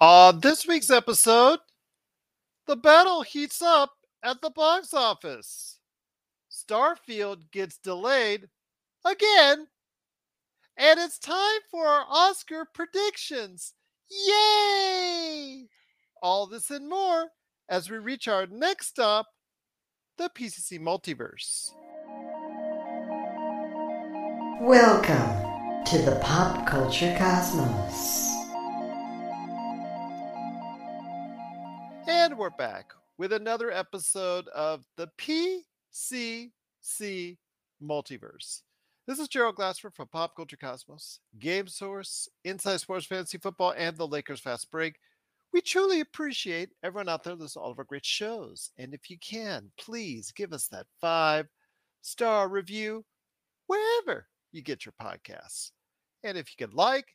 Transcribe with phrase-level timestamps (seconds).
[0.00, 1.58] On this week's episode,
[2.66, 3.90] the battle heats up
[4.22, 5.78] at the box office.
[6.50, 8.48] Starfield gets delayed
[9.04, 9.66] again,
[10.78, 13.74] and it's time for our Oscar predictions.
[14.10, 15.68] Yay!
[16.22, 17.26] All this and more
[17.68, 19.26] as we reach our next stop,
[20.16, 21.72] the PCC Multiverse.
[24.62, 28.29] Welcome to the Pop Culture Cosmos.
[32.40, 37.36] We're back with another episode of the PCC
[37.82, 38.62] Multiverse.
[39.06, 43.94] This is Gerald Glassford from Pop Culture Cosmos, Game Source, Inside Sports Fantasy Football, and
[43.94, 44.94] the Lakers Fast Break.
[45.52, 48.70] We truly appreciate everyone out there listening to all of our great shows.
[48.78, 51.46] And if you can, please give us that five
[52.00, 53.04] star review
[53.66, 55.72] wherever you get your podcasts.
[56.24, 57.08] And if you can like,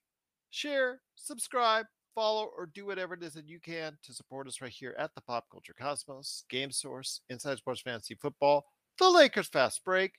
[0.52, 4.72] share, subscribe, follow, or do whatever it is that you can to support us right
[4.72, 8.66] here at the Pop Culture Cosmos, Game Source, Inside Sports Fantasy Football,
[8.98, 10.14] the Lakers Fast Break,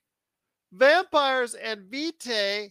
[0.72, 2.70] Vampires and Vitae,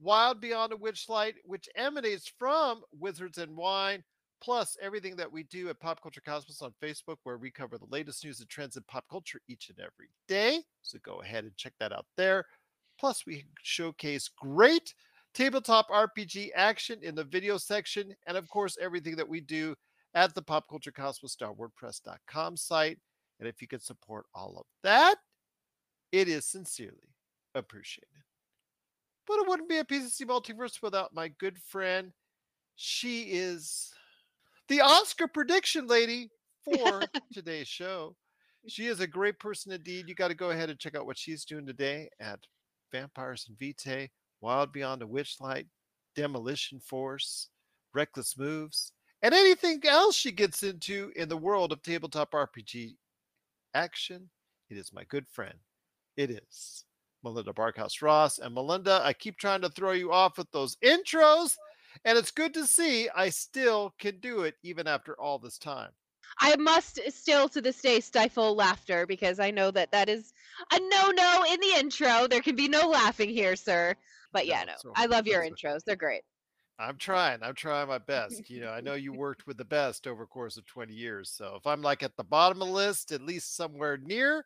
[0.00, 4.02] Wild Beyond a Witchlight, which emanates from Wizards and Wine,
[4.42, 7.86] plus everything that we do at Pop Culture Cosmos on Facebook, where we cover the
[7.90, 10.60] latest news and trends in pop culture each and every day.
[10.82, 12.46] So go ahead and check that out there.
[12.98, 14.94] Plus, we showcase great
[15.34, 19.74] tabletop RPG action in the video section, and of course, everything that we do
[20.14, 22.98] at the Pop Culture Cosmos WordPress.com site.
[23.40, 25.16] And if you could support all of that,
[26.12, 27.14] it is sincerely
[27.54, 28.08] appreciated.
[29.26, 32.12] But it wouldn't be a PCC multiverse without my good friend.
[32.76, 33.92] She is
[34.68, 36.30] the Oscar prediction lady
[36.64, 38.16] for today's show.
[38.68, 40.08] She is a great person indeed.
[40.08, 42.40] You got to go ahead and check out what she's doing today at
[42.92, 44.10] Vampires and Vitae,
[44.42, 45.66] Wild Beyond a Witchlight,
[46.16, 47.48] Demolition Force,
[47.94, 52.96] Reckless Moves, and anything else she gets into in the world of tabletop RPG
[53.74, 54.28] action.
[54.68, 55.54] It is my good friend.
[56.16, 56.84] It is
[57.22, 58.40] Melinda Barkhouse Ross.
[58.40, 61.56] And Melinda, I keep trying to throw you off with those intros,
[62.04, 65.90] and it's good to see I still can do it even after all this time.
[66.42, 70.32] I must still to this day stifle laughter because I know that that is
[70.72, 72.26] a no no in the intro.
[72.26, 73.94] There can be no laughing here, sir.
[74.32, 75.84] But yeah, no, I love your intros.
[75.84, 76.22] They're great.
[76.80, 77.44] I'm trying.
[77.44, 78.50] I'm trying my best.
[78.50, 81.30] You know, I know you worked with the best over course of 20 years.
[81.30, 84.44] So if I'm like at the bottom of the list, at least somewhere near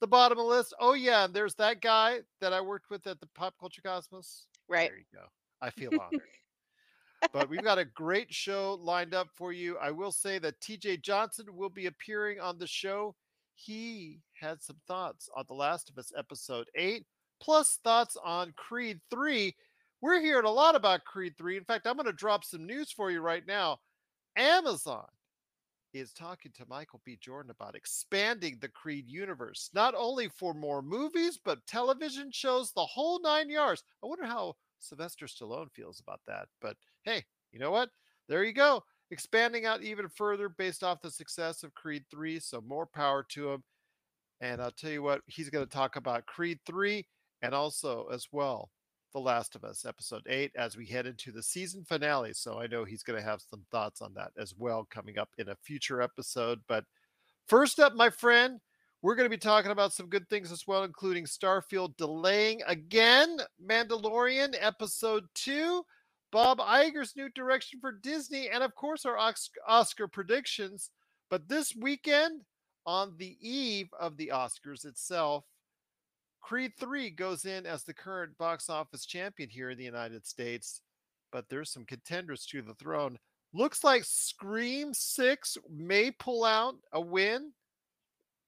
[0.00, 3.06] the bottom of the list, oh yeah, and there's that guy that I worked with
[3.06, 4.46] at the Pop Culture Cosmos.
[4.68, 4.90] Right.
[4.90, 5.26] There you go.
[5.62, 6.22] I feel honored.
[7.32, 9.76] But we've got a great show lined up for you.
[9.78, 13.14] I will say that TJ Johnson will be appearing on the show.
[13.54, 17.04] He had some thoughts on The Last of Us episode 8,
[17.40, 19.54] plus thoughts on Creed 3.
[20.00, 21.56] We're hearing a lot about Creed 3.
[21.56, 23.78] In fact, I'm going to drop some news for you right now.
[24.36, 25.06] Amazon
[25.92, 27.18] is talking to Michael B.
[27.20, 32.84] Jordan about expanding the Creed universe, not only for more movies, but television shows, the
[32.84, 33.82] whole nine yards.
[34.02, 36.46] I wonder how Sylvester Stallone feels about that.
[36.60, 36.76] But
[37.08, 37.88] hey, you know what?
[38.28, 38.84] There you go.
[39.10, 42.38] Expanding out even further based off the success of Creed 3.
[42.40, 43.62] So more power to him.
[44.40, 47.04] And I'll tell you what, he's going to talk about Creed 3
[47.42, 48.70] and also as well
[49.14, 52.34] The Last of Us episode 8 as we head into the season finale.
[52.34, 55.30] So I know he's going to have some thoughts on that as well coming up
[55.38, 56.60] in a future episode.
[56.68, 56.84] But
[57.46, 58.60] first up, my friend,
[59.00, 63.38] we're going to be talking about some good things as well, including Starfield delaying again,
[63.64, 65.82] Mandalorian episode 2,
[66.30, 69.18] Bob Iger's new direction for Disney, and of course our
[69.66, 70.90] Oscar predictions.
[71.30, 72.42] But this weekend,
[72.86, 75.44] on the eve of the Oscars itself,
[76.40, 80.80] Creed 3 goes in as the current box office champion here in the United States,
[81.32, 83.18] but there's some contenders to the throne.
[83.52, 87.52] Looks like Scream 6 may pull out a win.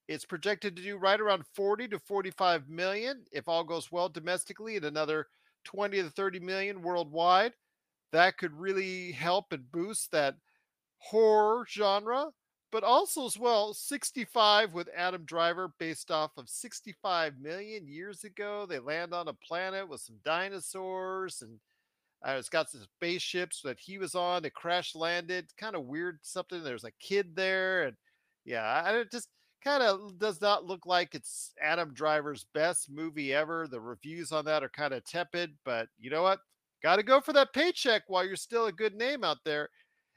[0.07, 4.77] It's projected to do right around 40 to 45 million if all goes well domestically
[4.77, 5.27] and another
[5.65, 7.53] 20 to 30 million worldwide.
[8.11, 10.35] That could really help and boost that
[10.99, 12.31] horror genre
[12.71, 18.65] but also as well 65 with adam driver based off of 65 million years ago
[18.65, 21.59] they land on a planet with some dinosaurs and
[22.27, 26.19] uh, it's got some spaceships that he was on it crash landed kind of weird
[26.21, 27.97] something there's a kid there and
[28.45, 29.29] yeah I, it just
[29.63, 34.45] kind of does not look like it's adam driver's best movie ever the reviews on
[34.45, 36.39] that are kind of tepid but you know what
[36.83, 39.69] got to go for that paycheck while you're still a good name out there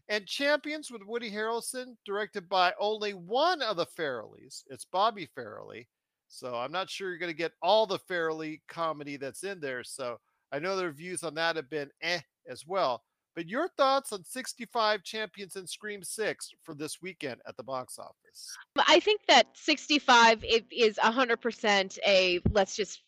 [0.09, 4.65] and Champions with Woody Harrelson, directed by only one of the Farrellys.
[4.69, 5.87] It's Bobby Farrelly.
[6.29, 9.85] So I'm not sure you're going to get all the Farrelly comedy that's in there.
[9.85, 10.19] So
[10.53, 13.03] I know the reviews on that have been eh as well.
[13.35, 17.99] But your thoughts on 65 Champions and Scream 6 for this weekend at the box
[17.99, 18.57] office?
[18.77, 23.03] I think that 65 it is 100% a let's just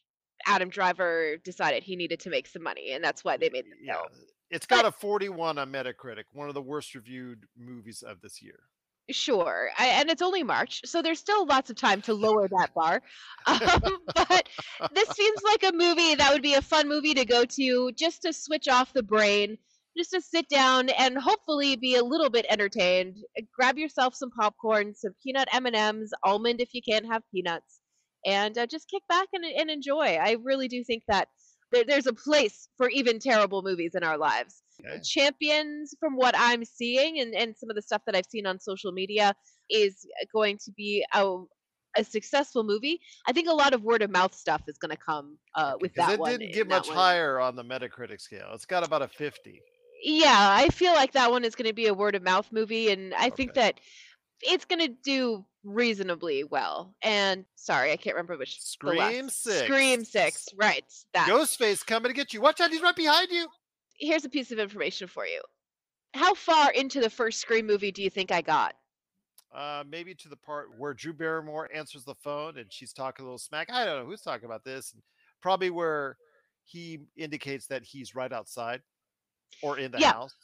[0.44, 3.76] Adam Driver decided he needed to make some money, and that's why they made the
[3.82, 4.08] Yeah, film.
[4.50, 8.60] it's got a 41 on Metacritic, one of the worst reviewed movies of this year.
[9.08, 12.74] Sure, I, and it's only March, so there's still lots of time to lower that
[12.74, 13.02] bar.
[13.46, 14.48] Um, but
[14.92, 18.22] this seems like a movie that would be a fun movie to go to, just
[18.22, 19.56] to switch off the brain,
[19.96, 23.16] just to sit down and hopefully be a little bit entertained.
[23.54, 27.78] Grab yourself some popcorn, some peanut M and M's, almond if you can't have peanuts,
[28.26, 30.19] and uh, just kick back and, and enjoy.
[30.20, 31.28] I really do think that
[31.73, 34.62] there, there's a place for even terrible movies in our lives.
[34.84, 35.00] Okay.
[35.02, 38.61] Champions, from what I'm seeing and, and some of the stuff that I've seen on
[38.61, 39.34] social media,
[39.70, 41.37] is going to be a,
[41.96, 43.00] a successful movie.
[43.26, 45.94] I think a lot of word of mouth stuff is going to come uh, with
[45.94, 46.32] that it one.
[46.32, 46.96] didn't get much one.
[46.96, 48.50] higher on the Metacritic scale.
[48.52, 49.62] It's got about a 50.
[50.02, 52.90] Yeah, I feel like that one is going to be a word of mouth movie,
[52.90, 53.81] and I think that
[54.42, 56.94] it's to do reasonably well.
[57.02, 58.60] And sorry, I can't remember which.
[58.60, 59.64] Scream 6.
[59.64, 60.84] Scream Six, right?
[61.14, 61.28] That.
[61.28, 62.40] Ghostface coming to get you.
[62.40, 63.48] Watch out, he's right behind you.
[63.98, 65.40] Here's a piece of information for you.
[66.14, 68.74] How far into the first Scream movie do you think I got?
[69.54, 73.26] Uh, maybe to the part where Drew Barrymore answers the phone and she's talking a
[73.26, 73.70] little smack.
[73.72, 74.94] I don't know who's talking about this.
[75.40, 76.16] Probably where
[76.64, 78.82] he indicates that he's right outside
[79.62, 80.12] or in the Yeah.
[80.12, 80.34] house.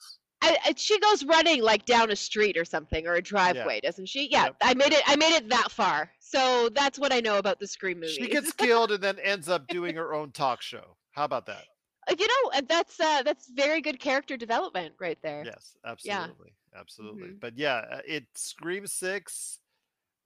[0.43, 4.07] I, I, she goes running like down a street or something or a driveway, doesn't
[4.07, 4.29] she?
[4.31, 4.57] Yeah, Yep.
[4.63, 5.03] I made it.
[5.07, 6.11] I made it that far.
[6.19, 8.17] So that's what I know about the Scream movies.
[8.17, 10.97] She gets killed and then ends up doing her own talk show.
[11.13, 11.65] How about that?
[12.11, 15.45] Uh, you know, that's uh, that's very good character development right there.
[15.45, 17.29] Yes, absolutely, absolutely.
[17.29, 17.41] Mhm.
[17.41, 19.61] But yeah, uh, it Scream Six,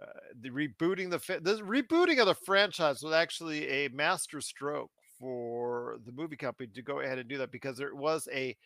[0.01, 0.07] uh,
[0.41, 5.99] the rebooting the fa- the rebooting of the franchise was actually a master stroke for
[6.07, 8.57] the movie company to go ahead and do that because there was a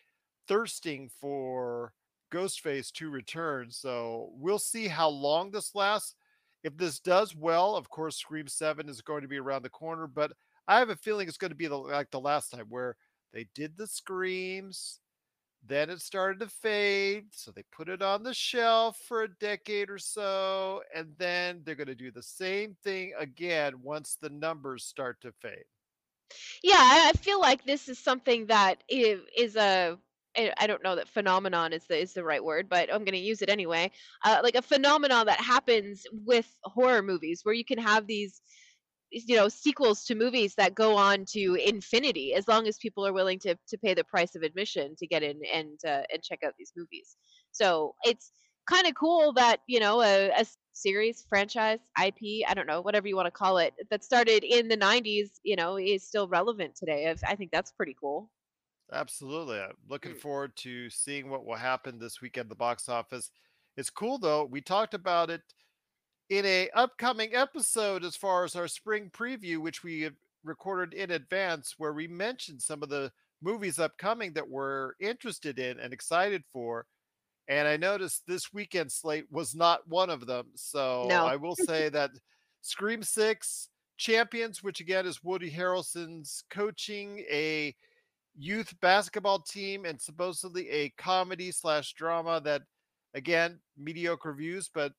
[0.47, 1.93] thirsting for
[2.31, 3.71] Ghostface to return.
[3.71, 6.15] So we'll see how long this lasts.
[6.63, 10.07] If this does well, of course, Scream Seven is going to be around the corner,
[10.07, 10.31] but
[10.67, 12.95] I have a feeling it's going to be the, like the last time where
[13.33, 14.99] they did the screams,
[15.65, 19.89] then it started to fade, so they put it on the shelf for a decade
[19.89, 24.83] or so, and then they're going to do the same thing again once the numbers
[24.83, 25.65] start to fade.
[26.63, 29.97] Yeah, I feel like this is something that is a
[30.37, 33.13] I I don't know that phenomenon is the is the right word, but I'm going
[33.13, 33.91] to use it anyway.
[34.23, 38.41] Uh, like a phenomenon that happens with horror movies, where you can have these,
[39.11, 43.13] you know, sequels to movies that go on to infinity, as long as people are
[43.13, 46.39] willing to to pay the price of admission to get in and uh, and check
[46.45, 47.15] out these movies.
[47.51, 48.31] So it's
[48.67, 53.07] kind of cool that you know a, a series, franchise, IP, I don't know, whatever
[53.07, 56.75] you want to call it, that started in the 90s, you know, is still relevant
[56.75, 57.09] today.
[57.09, 58.29] I I think that's pretty cool.
[58.91, 59.59] Absolutely.
[59.59, 60.19] I'm looking Mm.
[60.21, 63.31] forward to seeing what will happen this weekend at the box office.
[63.77, 64.43] It's cool though.
[64.43, 65.41] We talked about it
[66.29, 71.11] in a upcoming episode as far as our spring preview, which we have recorded in
[71.11, 73.11] advance, where we mentioned some of the
[73.41, 76.85] movies upcoming that we're interested in and excited for.
[77.47, 80.51] And I noticed this weekend slate was not one of them.
[80.55, 81.25] So No.
[81.25, 82.11] I will say that
[82.61, 87.75] Scream Six Champions, which again is Woody Harrelson's coaching a
[88.35, 92.63] youth basketball team and supposedly a comedy slash drama that
[93.13, 94.93] again mediocre reviews but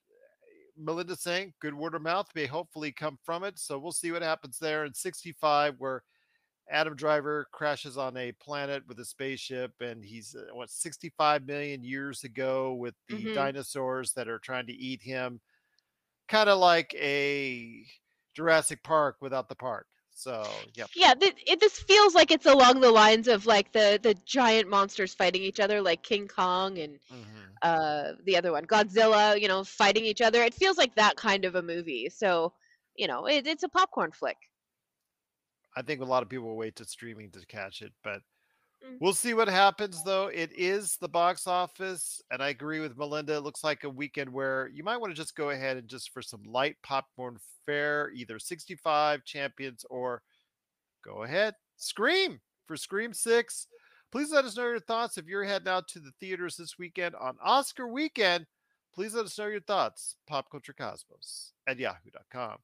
[0.77, 3.59] melinda saying good word of mouth may hopefully come from it.
[3.59, 4.85] So we'll see what happens there.
[4.85, 6.03] In 65 where
[6.71, 11.85] adam driver crashes on a planet with a spaceship and he's uh, what 65 million
[11.85, 13.33] years ago with the Mhm.
[13.35, 15.41] dinosaurs that are trying to eat him.
[16.29, 17.87] Kind of like a
[18.35, 22.81] jurassic park without the park so yep Yeah, th- it, this feels like it's along
[22.81, 26.99] the lines of like the the giant monsters fighting each other, like King Kong and
[27.11, 27.61] Mhm.
[27.63, 30.43] uh the other one, Godzilla, you know, fighting each other.
[30.43, 32.11] It feels like that kind of a movie.
[32.11, 32.55] So,
[32.97, 34.39] you know, it, it's a popcorn flick.
[35.77, 38.21] I think a lot of people will wait to streaming to catch it, but
[38.83, 38.99] Mm.
[39.01, 40.29] we'll see what happens though.
[40.29, 43.37] It is the box office, and I agree with Melinda.
[43.37, 46.11] It looks like a weekend where you might want to just go ahead and just
[46.13, 50.23] for some light popcorn fare, either 65 champions or
[51.05, 53.67] go ahead, Scream for Scream 6.
[54.11, 57.15] Please let us know your thoughts if you're heading out to the theaters this weekend
[57.15, 58.47] on Oscar weekend.
[58.95, 60.17] Please let us know your thoughts.
[60.27, 62.59] Pop Culture Cosmos at yahoo.com.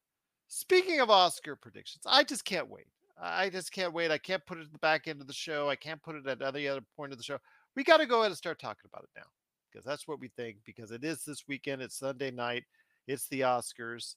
[0.49, 2.87] Speaking of Oscar predictions, I just can't wait.
[3.21, 4.11] I just can't wait.
[4.11, 5.69] I can't put it at the back end of the show.
[5.69, 7.39] I can't put it at any other point of the show.
[7.75, 9.27] We got to go ahead and start talking about it now
[9.71, 10.59] because that's what we think.
[10.65, 11.83] Because it is this weekend.
[11.83, 12.65] It's Sunday night.
[13.07, 14.15] It's the Oscars,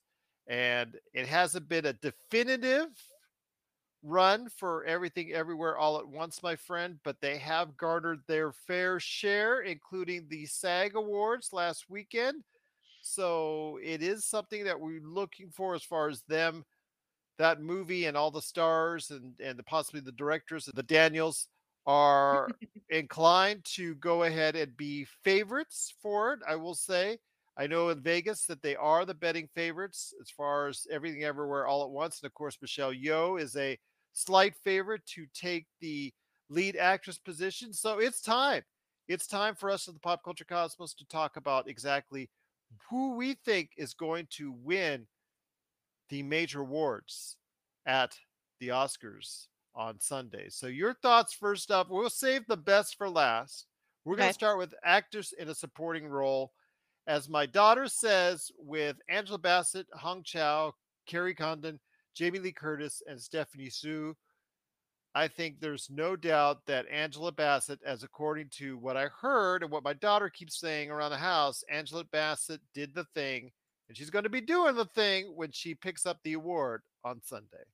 [0.48, 2.90] and it hasn't been a definitive
[4.04, 9.00] run for everything everywhere all at once, my friend, but they have garnered their fair
[9.00, 12.44] share, including the SAG Awards last weekend.
[13.02, 16.66] So it is something that we're looking for as far as them,
[17.38, 21.48] that movie and all the stars and and the, possibly the directors, of the Daniels
[21.88, 22.48] are
[22.90, 26.40] inclined to go ahead and be favorites for it.
[26.48, 27.18] I will say.
[27.58, 31.68] I know in Vegas that they are the betting favorites as far as everything everywhere
[31.68, 32.22] all at once.
[32.22, 33.78] And of course, Michelle Yeoh is a
[34.14, 36.14] slight favorite to take the
[36.50, 37.74] lead actress position.
[37.74, 38.64] So it's time.
[39.08, 42.30] It's time for us at the Pop Culture Cosmos to talk about exactly
[42.90, 45.08] who we think is going to win
[46.10, 47.38] the major awards
[47.86, 48.18] at
[48.60, 50.48] the Oscars on Sunday.
[50.50, 51.90] So your thoughts first up.
[51.90, 53.66] We'll save the best for last.
[54.06, 56.52] We're going to start with actors in a supporting role.
[57.08, 60.74] As my daughter says, with Angela Bassett, Hong Chau,
[61.08, 61.80] Kerry Condon,
[62.14, 64.16] Jamie Lee Curtis, and Stephanie Hsu.
[65.14, 69.72] I think there's no doubt that Angela Bassett, as according to what I heard and
[69.72, 73.52] what my daughter keeps saying around the house, Angela Bassett did the thing,
[73.90, 77.22] and she's going to be doing the thing when she picks up the award on
[77.22, 77.66] Sunday.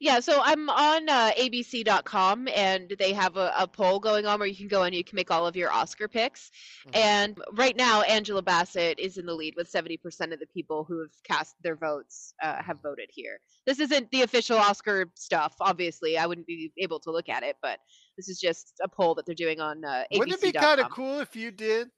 [0.00, 4.48] Yeah, so I'm on uh, ABC.com and they have a, a poll going on where
[4.48, 6.50] you can go and you can make all of your Oscar picks.
[6.86, 6.96] Mhm.
[6.96, 11.00] And right now, Angela Bassett is in the lead with 70% of the people who
[11.00, 13.38] have cast their votes uh, have voted here.
[13.66, 16.18] This isn't the official Oscar stuff, obviously.
[16.18, 17.78] I wouldn't be able to look at it, but
[18.16, 20.18] this is just a poll that they're doing on uh, ABC.com.
[20.18, 21.88] Wouldn't it be kind of cool if you did?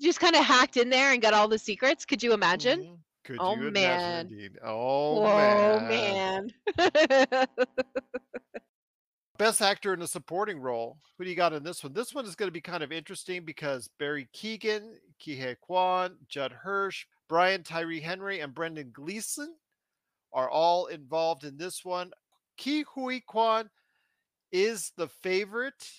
[0.00, 2.04] Just kind of hacked in there and got all the secrets.
[2.04, 2.80] Could you imagine?
[2.80, 2.98] Mhm.
[3.24, 4.26] Could Oh, you man.
[4.26, 4.56] imagine?
[4.64, 6.52] Oh, man.
[6.76, 7.46] man.
[9.38, 10.98] Best actor in a supporting role.
[11.18, 11.92] Who do you got in this one?
[11.92, 16.52] This one is going to be kind of interesting because Barry Keoghan, Kihei Kwan, Judd
[16.52, 19.54] Hirsch, Brian Tyree Henry, and Brendan Gleeson
[20.32, 22.12] are all involved in this one.
[22.60, 23.68] Ke Huy Quan
[24.52, 25.90] is the favorite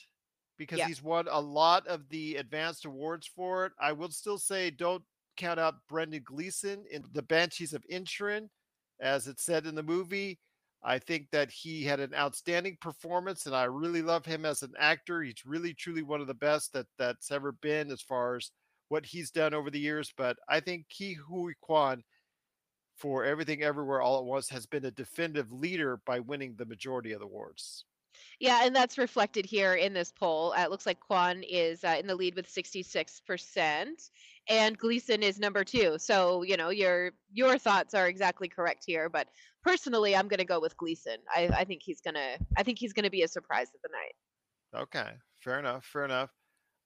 [0.58, 0.88] because Yeah.
[0.88, 3.74] he's won a lot of the advanced awards for it.
[3.80, 5.04] I will still say don't
[5.38, 8.50] count out Brendan Gleeson in The Banshees of Inisherin,
[9.00, 10.40] as it said in the movie.
[10.84, 14.74] I think that he had an outstanding performance, and I really love him as an
[14.78, 15.22] actor.
[15.22, 18.52] He's really, truly one of the best that that's ever been as far as
[18.90, 20.14] what he's done over the years.
[20.16, 22.04] But I think Ke Huy Quan
[22.98, 27.14] for Everything Everywhere All at Once has been a definitive leader by winning the majority
[27.14, 27.86] of the awards.
[28.40, 30.54] Yeah, and that's reflected here in this poll.
[30.54, 34.10] Uh, it looks like Quan is uh, in the lead with 66%,
[34.50, 35.98] and Gleeson is number two.
[35.98, 39.10] So, you know, your your thoughts are exactly correct here.
[39.10, 39.28] But
[39.64, 41.18] personally, I'm going to go with Gleeson.
[41.34, 42.38] I, I think he's gonna.
[42.58, 44.84] I think he's going to be a surprise of the night.
[44.84, 46.30] Okay, fair enough, fair enough.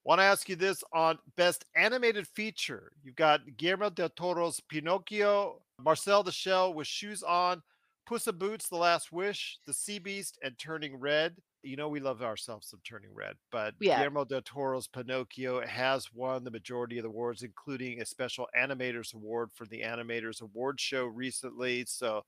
[0.07, 2.93] Want to ask you this on Best Animated Feature?
[3.03, 7.61] You've got Guillermo del Toro's Pinocchio, Marcel the Shell with Shoes On,
[8.07, 11.35] Puss in Boots, The Last Wish, The Sea Beast, and Turning Red.
[11.61, 13.97] You know we love ourselves some Turning Red, but Yeah.
[13.97, 19.13] Guillermo del Toro's Pinocchio has won the majority of the awards, including a special Animators
[19.13, 21.83] Award for the Animators Award Show recently.
[21.85, 22.23] So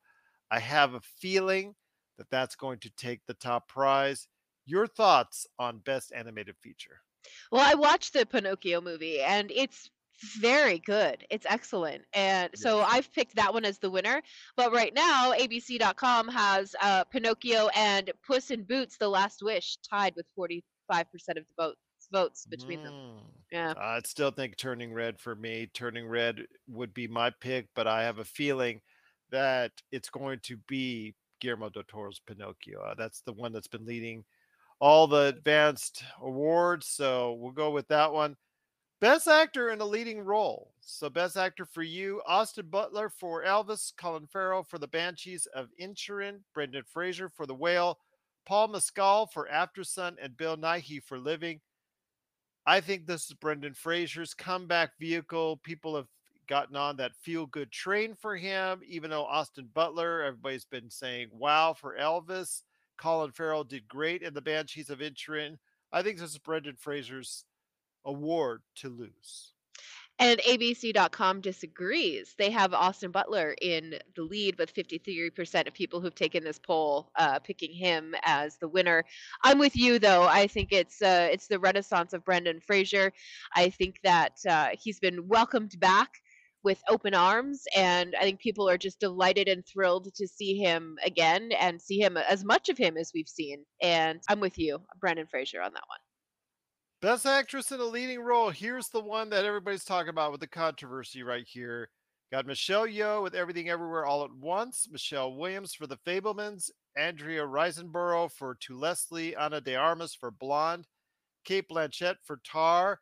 [0.52, 1.76] I have a feeling
[2.18, 4.28] that that's going to take the top prize.
[4.66, 7.00] Your thoughts on Best Animated Feature?
[7.52, 9.90] Well, I watched the Pinocchio movie, and it's
[10.40, 11.26] very good.
[11.30, 14.22] It's excellent, and so I've picked that one as the winner.
[14.56, 20.14] But right now, ABC.com has uh, Pinocchio and Puss in Boots: The Last Wish tied
[20.16, 20.62] with 45%
[21.38, 21.80] of the votes
[22.12, 22.94] votes between them.
[22.94, 23.20] Mm.
[23.52, 23.74] Yeah.
[23.78, 25.70] I'd still think Turning Red for me.
[25.74, 28.82] Turning Red would be my pick, but I have a feeling
[29.32, 32.82] that it's going to be Guillermo del Toro's Pinocchio.
[32.82, 34.24] Uh, that's the one that's been leading
[34.80, 36.88] all the advanced awards.
[36.88, 38.36] So we'll go with that one.
[39.02, 40.74] Best actor in a leading role.
[40.82, 45.70] So best actor for you, Austin Butler for Elvis, Colin Farrell for The Banshees of
[45.80, 47.98] Inisherin, Brendan Fraser for The Whale,
[48.46, 51.62] Paul Mescal for Aftersun, and Bill Nighy for Living.
[52.66, 55.62] I think this is Brendan Fraser's comeback vehicle.
[55.64, 56.08] People have
[56.48, 61.30] gotten on that feel good train for him, even though Austin Butler, everybody's been saying
[61.32, 62.64] wow for Elvis.
[62.98, 65.58] Colin Farrell did great in the Banshees of Inisherin.
[65.94, 67.46] I think this is Brendan Fraser's
[68.06, 69.54] award to lose.
[70.22, 72.36] And ABC.com disagrees.
[72.38, 77.10] They have Austin Butler in the lead with 53% of people who've taken this poll
[77.16, 79.06] uh, picking him as the winner.
[79.46, 80.24] I'm with you though.
[80.24, 83.14] I think it's uh, it's the renaissance of Brendan Fraser.
[83.56, 86.10] I think that uh, he's been welcomed back
[86.64, 90.98] with open arms, and I think people are just delighted and thrilled to see him
[91.06, 93.64] again and see him as much of him as we've seen.
[93.82, 96.00] And I'm with you, Brendan Fraser, on that one.
[97.02, 98.50] Best actress in a leading role.
[98.50, 101.90] Here's the one that everybody's talking about with the controversy right here.
[102.30, 107.44] Got Michelle Yeoh with Everything Everywhere All at Once, Michelle Williams for The Fabelmans, Andrea
[107.44, 110.88] Riseborough for To Leslie, Ana de Armas for Blonde,
[111.46, 113.00] Cate Blanchett for Tar.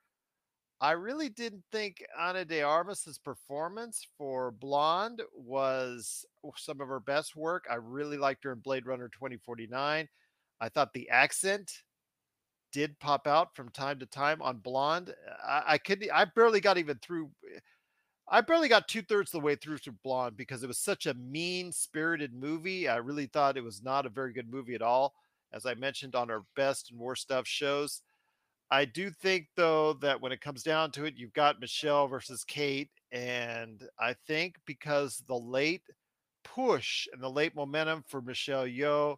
[0.80, 6.24] I really didn't think Ana de Armas's performance for Blonde was
[6.56, 7.66] some of her best work.
[7.68, 10.08] I really liked her in Blade Runner 2049.
[10.62, 11.82] I thought the accent
[12.78, 15.12] did pop out from time to time on Blonde.
[15.44, 16.12] I, I couldn't.
[16.14, 17.32] I barely got even through.
[17.52, 17.60] Eh,
[18.30, 21.08] I barely got two thirds of the way through to Blonde because it was such
[21.08, 22.88] a mean spirited movie.
[22.88, 25.16] I really thought it was not a very good movie at all.
[25.52, 28.04] As I mentioned on our best and worst stuff shows,
[28.70, 32.44] I do think though that when it comes down to it, you've got Michelle versus
[32.44, 35.82] Kate, and I think because the late
[36.44, 39.18] push and the late momentum for Michelle Yeoh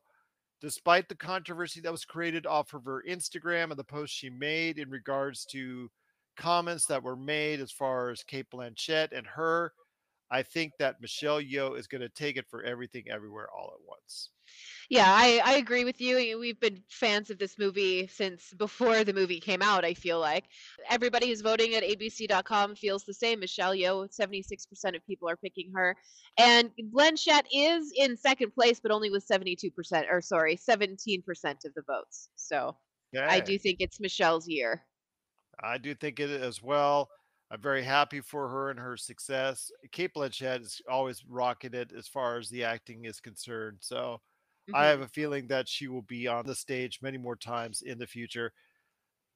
[0.62, 4.78] despite the controversy that was created off of her Instagram and the post she made
[4.78, 5.90] in regards to
[6.38, 9.74] comments that were made as far as Cate Blanchett and her,
[10.32, 13.88] I think that Michelle Yeoh is going to take it for everything everywhere all at
[13.88, 14.30] once.
[14.90, 16.40] Yeah, I, I agree with you.
[16.40, 20.46] We've been fans of this movie since before the movie came out, I feel like.
[20.90, 23.40] Everybody who's voting at abc.com feels the same.
[23.40, 25.96] Michelle Yeoh, 76% of people are picking her.
[26.38, 29.72] And Blanchett is in second place, but only with 72%,
[30.12, 31.24] or sorry, 17%
[31.66, 32.30] of the votes.
[32.36, 32.76] So
[33.18, 34.84] I do think it's Michelle's year.
[35.62, 37.10] I do think it as well.
[37.52, 39.72] I'm very happy for her and her success.
[39.92, 43.80] Cate Blanchett is always rocking it as far as the acting is concerned.
[43.82, 44.22] So
[44.74, 47.82] I hmm have a feeling that she will be on the stage many more times
[47.82, 48.54] in the future.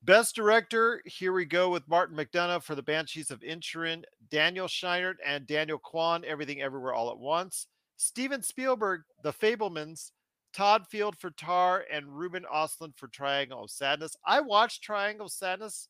[0.04, 5.16] Best director, here we go with Martin McDonagh for The Banshees of Inisherin, Daniel Scheinert
[5.26, 10.12] and Daniel Kwan, Everything Everywhere All at Once, Steven Spielberg, The Fabelmans,
[10.52, 14.16] Todd Field for Tar, and Ruben Ostlund for Triangle of Sadness.
[14.26, 15.88] I watched Triangle of Sadness.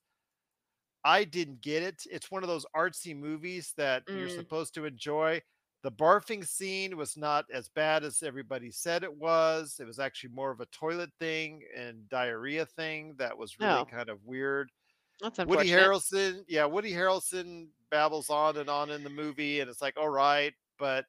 [1.04, 2.04] I didn't get it.
[2.10, 4.46] It's one of those artsy movies that you're Mm.
[4.46, 5.42] supposed to enjoy.
[5.84, 9.80] The barfing scene was not as bad as everybody said it was.
[9.82, 13.86] It was actually more of a toilet thing and diarrhea thing that was really Oh,
[13.86, 14.72] kind of weird.
[15.20, 15.70] that's Woody.
[15.70, 20.10] Harrelson, yeah, Woody Harrelson babbles on and on in the movie, and it's like, all
[20.10, 21.06] right, but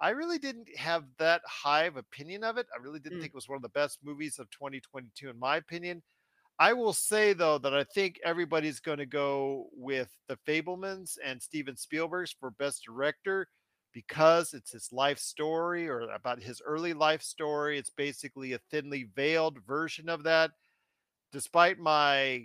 [0.00, 2.66] I really didn't have that high of opinion of it.
[2.74, 3.20] I really didn't Mm.
[3.20, 6.02] think it was one of the best movies of 2022, in my opinion.
[6.58, 11.40] I will say though that I think everybody's going to go with the Fabelmans and
[11.40, 13.48] Steven Spielberg's for best director
[13.92, 17.78] because it's his life story or about his early life story.
[17.78, 20.50] It's basically a thinly veiled version of that.
[21.32, 22.44] Despite my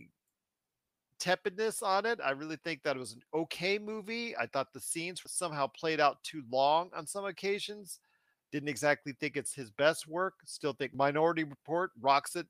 [1.20, 4.36] tepidness on it, I really think that it was an okay movie.
[4.36, 8.00] I thought the scenes somehow played out too long on some occasions.
[8.52, 10.34] Didn't exactly think it's his best work.
[10.46, 12.48] Still think Minority Report rocks it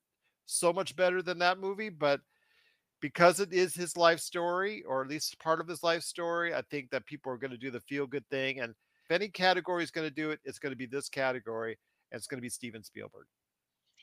[0.52, 2.22] so much better than that movie, but
[3.02, 6.62] because it is his life story, or at least part of his life story, I
[6.70, 8.60] think that people are going to do the feel good thing.
[8.60, 11.78] And if any category is going to do it, it's going to be this category,
[12.12, 13.26] and it's going to be Steven Spielberg.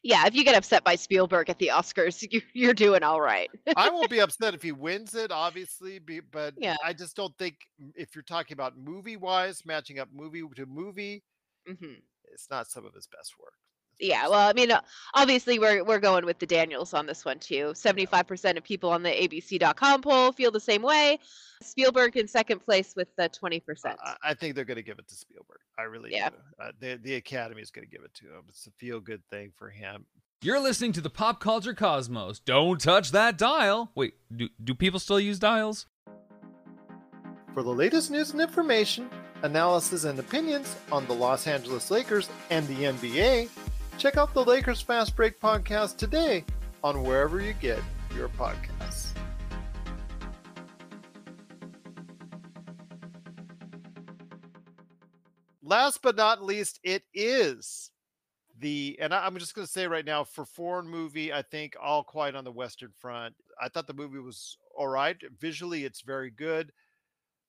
[0.03, 3.51] Yeah, if you get upset by Spielberg at the Oscars, you, you're doing all right.
[3.77, 6.77] I won't be upset if he wins it, obviously, but yeah.
[6.85, 7.57] I just don't think
[7.95, 11.23] if you're talking about movie wise, matching up movie to movie,
[11.67, 11.95] hmm
[12.33, 13.55] it's not some of his best work.
[14.01, 14.81] Yeah, well, I mean, uh,
[15.15, 17.73] obviously we're we're going with the Daniels on this one too.
[17.75, 21.19] 75% of people on the ABC.com poll feel the same way.
[21.63, 23.61] Spielberg in second place with the 20%.
[23.87, 25.59] I, I I think they're going to give it to Spielberg.
[25.77, 26.31] I really Yeah.
[26.31, 26.37] do.
[26.61, 28.43] Uh, the the Academy is going to give it to him.
[28.49, 30.07] It's a feel good thing for him.
[30.43, 32.39] You're listening to the Pop Culture Cosmos.
[32.39, 33.91] Don't touch that dial.
[33.97, 35.87] Wait, do, do people still use dials?
[37.55, 39.11] For the latest news and information,
[39.43, 43.49] analysis and opinions on the Los Angeles Lakers and the NBA,
[43.99, 46.45] check out the Lakers Fast Break podcast today
[46.85, 47.81] on wherever you get
[48.15, 49.09] your podcasts.
[55.65, 57.91] Last but not least, it is
[58.61, 62.05] the and I'm just going to say right now for foreign movie, I think All
[62.05, 63.35] Quiet on the Western Front.
[63.61, 65.17] I thought the movie was all right.
[65.41, 66.73] Visually, it's very good.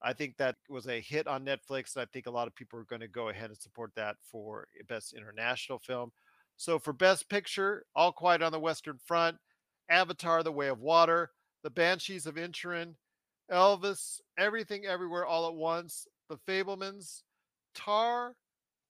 [0.01, 1.95] I think that was a hit on Netflix.
[1.95, 4.67] I think a lot of people are going to go ahead and support that for
[4.87, 6.11] best international film.
[6.59, 9.37] So for best picture, All Quiet on the Western Front,
[9.89, 11.31] Avatar: The Way of Water,
[11.63, 12.95] The Banshees of Inisherin,
[13.49, 17.23] Elvis, Everything Everywhere All at Once, The Fabelmans,
[17.73, 18.35] Tar,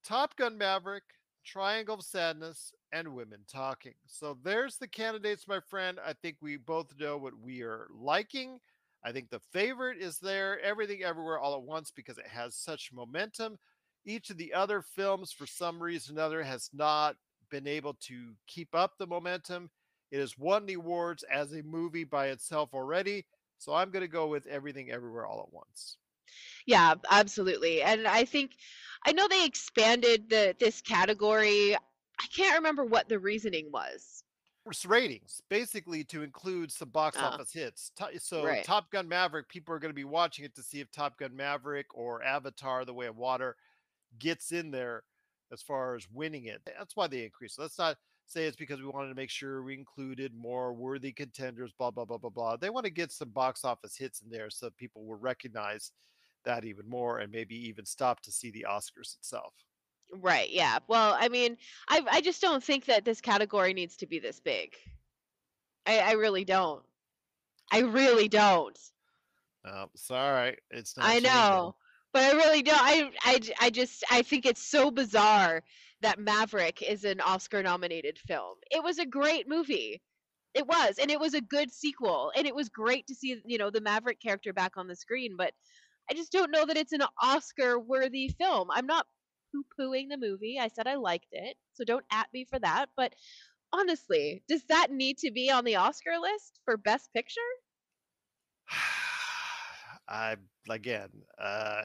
[0.04, 1.04] Top Gun Maverick,
[1.46, 3.94] Triangle of Sadness, and Women Talking.
[4.08, 6.00] So there's the candidates, my friend.
[6.04, 8.58] I think we both know what we are liking.
[9.06, 12.90] I think the favorite is there, Everything Everywhere All at Once, because it has such
[12.92, 13.60] momentum.
[14.06, 17.16] Each of the other films, for some reason or another, has not
[17.50, 19.70] been able to keep up the momentum.
[20.12, 23.26] It has won the awards as a movie by itself already.
[23.58, 25.98] So I'm going to go with Everything Everywhere All at Once.
[26.66, 27.82] Yeah, absolutely.
[27.82, 28.52] And I think
[29.06, 31.76] I know they expanded the this category.
[31.76, 34.24] I can't remember what the reasoning was.
[34.66, 37.34] It's ratings, basically to include some box Ah.
[37.34, 37.92] office hits.
[38.20, 38.64] So Right.
[38.64, 41.36] Top Gun Maverick, people are going to be watching it to see if Top Gun
[41.36, 43.56] Maverick or Avatar: The Way of Water
[44.20, 45.04] gets in there
[45.52, 46.62] as far as winning it.
[46.66, 47.60] That's why they increased.
[47.60, 51.72] Let's not say it's because we wanted to make sure we included more worthy contenders.
[51.78, 52.58] Blah blah blah blah blah.
[52.58, 55.92] They want to get some box office hits in there so people will recognize
[56.46, 59.54] that even more and maybe even stop to see the Oscars itself.
[60.12, 60.80] Right, yeah.
[60.88, 61.58] Well, I mean,
[61.88, 64.76] I I just don't think that this category needs to be this big.
[65.86, 66.84] I I really don't.
[67.72, 68.78] I really don't.
[69.66, 71.06] Um, sorry, it's not.
[71.06, 71.76] I know,
[72.14, 72.80] but I really don't.
[72.82, 75.64] I, I, I just I think it's so bizarre
[76.02, 78.56] that Maverick is an Oscar nominated film.
[78.72, 80.02] It was a great movie.
[80.56, 83.58] It was, and it was a good sequel, and it was great to see you
[83.58, 85.36] know the Maverick character back on the screen.
[85.38, 85.54] But
[86.10, 88.70] I just don't know that it's an Oscar worthy film.
[88.72, 89.06] I'm not
[89.52, 90.58] poo pooing the movie.
[90.60, 92.88] I said I liked it, so don't at me for that.
[92.98, 93.14] But
[93.72, 97.42] honestly, does that need to be on the Oscar list for Best Picture?
[100.10, 100.36] I
[100.70, 101.84] again, uh,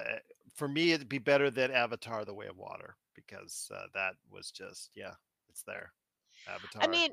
[0.55, 4.51] for me, it'd be better than Avatar: The Way of Water because uh, that was
[4.51, 5.15] just yeah,
[5.51, 5.93] it's there.
[6.49, 7.11] Avatar, I mean.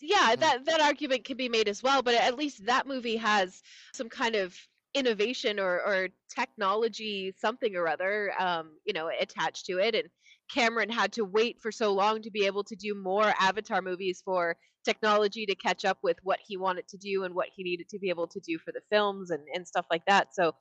[0.00, 0.40] Yeah Mm.
[0.40, 4.08] that that argument can be made as well but at least that movie has some
[4.08, 4.56] kind of
[4.94, 10.08] innovation or or technology something or other um you know attached to it and
[10.52, 14.22] cameron had to wait for so long to be able to do more avatar movies
[14.24, 17.88] for technology to catch up with what he wanted to do and what he needed
[17.88, 20.52] to be able to do for the films and and stuff like that so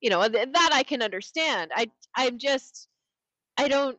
[0.00, 2.88] you know th- that i can understand i i'm just
[3.58, 3.98] i don't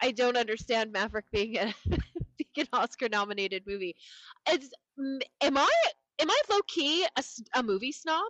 [0.00, 3.96] I don't understand Maverick being a being an Oscar nominated movie.
[4.48, 5.70] It's, m- am I
[6.20, 7.06] am I low key
[7.54, 8.24] a movie snob?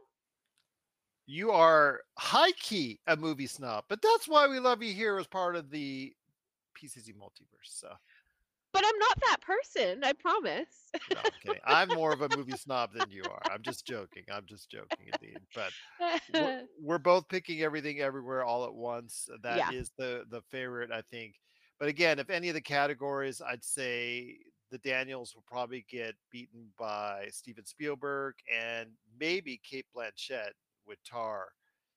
[1.27, 5.27] You are high key a movie snob, but that's why we love you here as
[5.27, 6.15] part of the
[6.79, 7.65] PCC multiverse.
[7.65, 7.89] So
[8.73, 10.05] But I'm not that person.
[10.05, 10.91] I promise.
[11.12, 11.61] no, I'm kidding.
[11.65, 13.43] I'm more of a movie snob than you are.
[13.51, 14.23] I'm just joking.
[14.33, 15.41] I'm just joking, indeed.
[15.55, 15.73] But
[16.33, 19.29] we're, we're both picking everything everywhere all at once.
[19.43, 20.05] That is Yeah.
[20.07, 21.35] the the favorite, I think.
[21.81, 24.37] But again, if any of the categories, I'd say
[24.71, 30.51] the Daniels will probably get beaten by Steven Spielberg and maybe Cate Blanchett
[30.87, 31.49] with Tar.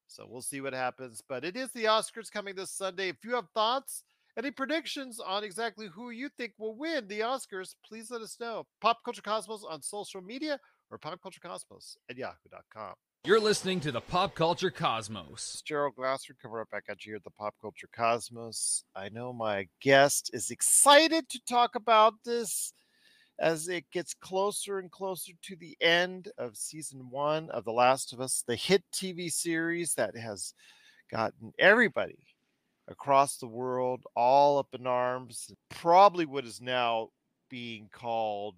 [0.08, 1.21] So we'll see what happens.
[1.28, 3.10] But it is the Oscars coming this Sunday.
[3.10, 4.04] If you have thoughts,
[4.38, 8.65] any predictions on exactly who you think will win the Oscars, please let us know.
[8.82, 12.93] Pop Culture Cosmos on social media or popculturecosmos at yahoo.com.
[13.25, 15.52] You're listening to the Pop Culture Cosmos.
[15.54, 18.86] It's Gerald Glassford coming right back at you here at the Pop Culture Cosmos.
[18.95, 22.73] I know my guest is excited to talk about this
[23.39, 28.12] as it gets closer and closer to the end of season one of The Last
[28.13, 30.54] of Us, the hit TV series that has
[31.10, 32.19] gotten everybody
[32.89, 35.52] across the world all up in arms.
[35.69, 37.10] Probably what is now
[37.49, 38.56] being called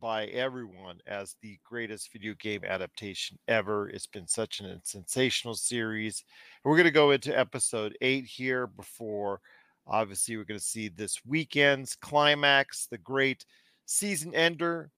[0.00, 3.88] by everyone as the greatest video game adaptation ever.
[3.90, 6.24] It's been such an sensational series.
[6.64, 9.40] We're going to go into episode eight here before,
[9.86, 13.44] obviously, we're going to see this weekend's climax, the great
[13.86, 14.90] season ender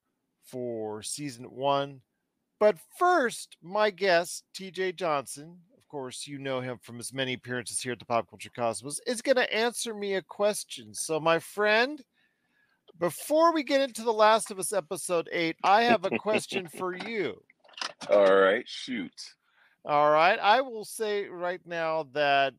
[0.44, 2.00] for season one.
[2.58, 7.80] But first, my guest, TJ Johnson, of course, you know him from his many appearances
[7.80, 10.94] here at the Pop Culture Cosmos, is going to answer me a question.
[10.94, 12.02] So, my friend,
[12.98, 16.94] before we get into The Last of Us episode eight, I have a question for
[16.94, 17.36] you.
[18.10, 19.12] All right, shoot.
[19.84, 20.38] All right.
[20.40, 22.54] I will say right now that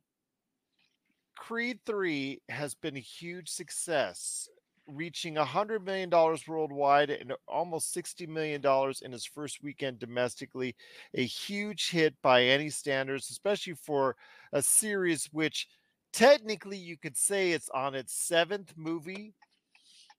[1.35, 4.47] Creed 3 has been a huge success,
[4.87, 6.09] reaching $100 million
[6.47, 8.61] worldwide and almost $60 million
[9.01, 10.75] in his first weekend domestically.
[11.13, 14.15] A huge hit by any standards, especially for
[14.53, 15.67] a series which
[16.13, 19.33] technically you could say it's on its seventh movie.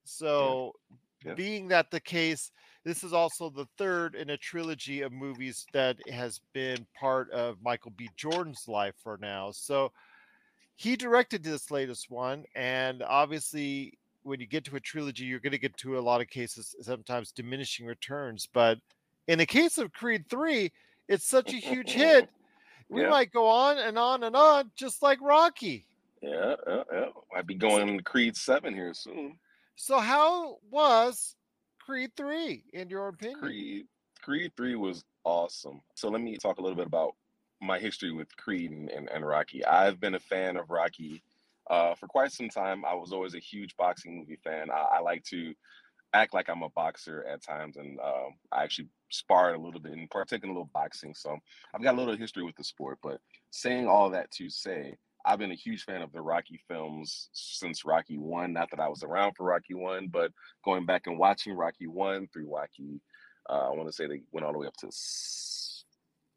[0.05, 0.73] So,
[1.25, 1.35] Yeah.
[1.35, 2.53] being that the case,
[2.85, 7.63] this is also the third in a trilogy of movies that has been part of
[7.63, 8.09] Michael B.
[8.17, 9.51] Jordan's life for now.
[9.53, 9.93] So
[10.77, 15.53] he directed this latest one, and obviously, when you get to a trilogy, you're going
[15.53, 18.47] to get to a lot of cases sometimes diminishing returns.
[18.53, 18.79] But
[19.27, 20.71] in the case of Creed 3,
[21.09, 22.29] it's such a huge hit.
[22.91, 23.11] We Yeah.
[23.11, 25.87] might go on and on and on, just like Rocky.
[26.23, 27.09] Yeah, yeah, yeah.
[27.37, 29.39] I'd be going to Creed 7 here soon.
[29.77, 31.37] So, how was
[31.79, 33.41] Creed 3, in your opinion?
[33.41, 33.87] Creed
[34.23, 35.81] Creed 3 was awesome.
[35.95, 37.15] So let me talk a little bit about
[37.61, 39.65] my history with Creed and, and, and Rocky.
[39.65, 41.23] I've been a fan of Rocky
[41.69, 42.85] uh, for quite some time.
[42.85, 44.71] I was always a huge boxing movie fan.
[44.71, 45.55] I, I like to
[46.15, 49.93] act like I'm a boxer at times, and um, I actually sparred a little bit
[49.93, 51.15] and partake in a little boxing.
[51.15, 51.37] So
[51.75, 52.99] I've got a little history with the sport.
[53.03, 57.29] But saying all that to say, I've been a huge fan of the Rocky films
[57.33, 58.53] since Rocky One.
[58.53, 60.33] Not that I was around for Rocky One, but
[60.65, 63.01] going back and watching Rocky One through Rocky,
[63.51, 64.89] uh, I want to say they went all the way up to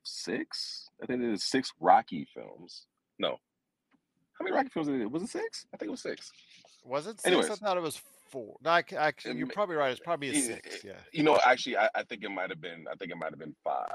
[0.04, 0.90] six.
[1.02, 2.86] I think it is six Rocky films.
[3.18, 3.38] No,
[4.42, 5.12] how many Rocky films did it?
[5.12, 5.66] Was it six?
[5.74, 6.32] I think it was six.
[6.84, 7.26] Was it six?
[7.28, 7.50] Anyways.
[7.50, 8.02] I thought it was
[8.32, 8.56] four.
[8.64, 9.92] No, I, actually, you're probably right.
[9.92, 10.84] It's probably a six.
[10.84, 10.94] Yeah.
[11.14, 12.86] You know, actually, I, I think it might have been.
[12.92, 13.88] I think it might have been five.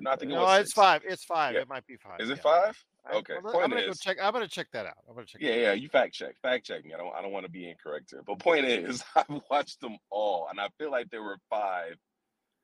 [0.00, 0.60] No, I think it No, was.
[0.60, 0.74] it's six.
[0.74, 1.02] five.
[1.06, 1.54] It's five.
[1.54, 1.60] Yeah.
[1.60, 2.20] It might be five.
[2.20, 2.42] Is it yeah.
[2.42, 2.84] five?
[3.08, 4.16] I- Okay, point I'm gonna go check.
[4.20, 4.96] I'm gonna check that out.
[5.08, 5.40] I'm gonna check.
[5.40, 5.72] Yeah, yeah.
[5.74, 6.92] You fact check, fact check me.
[6.92, 8.22] I don't, I don't want to be incorrect here.
[8.26, 11.94] But point is, I've watched them all, and I feel like there were five.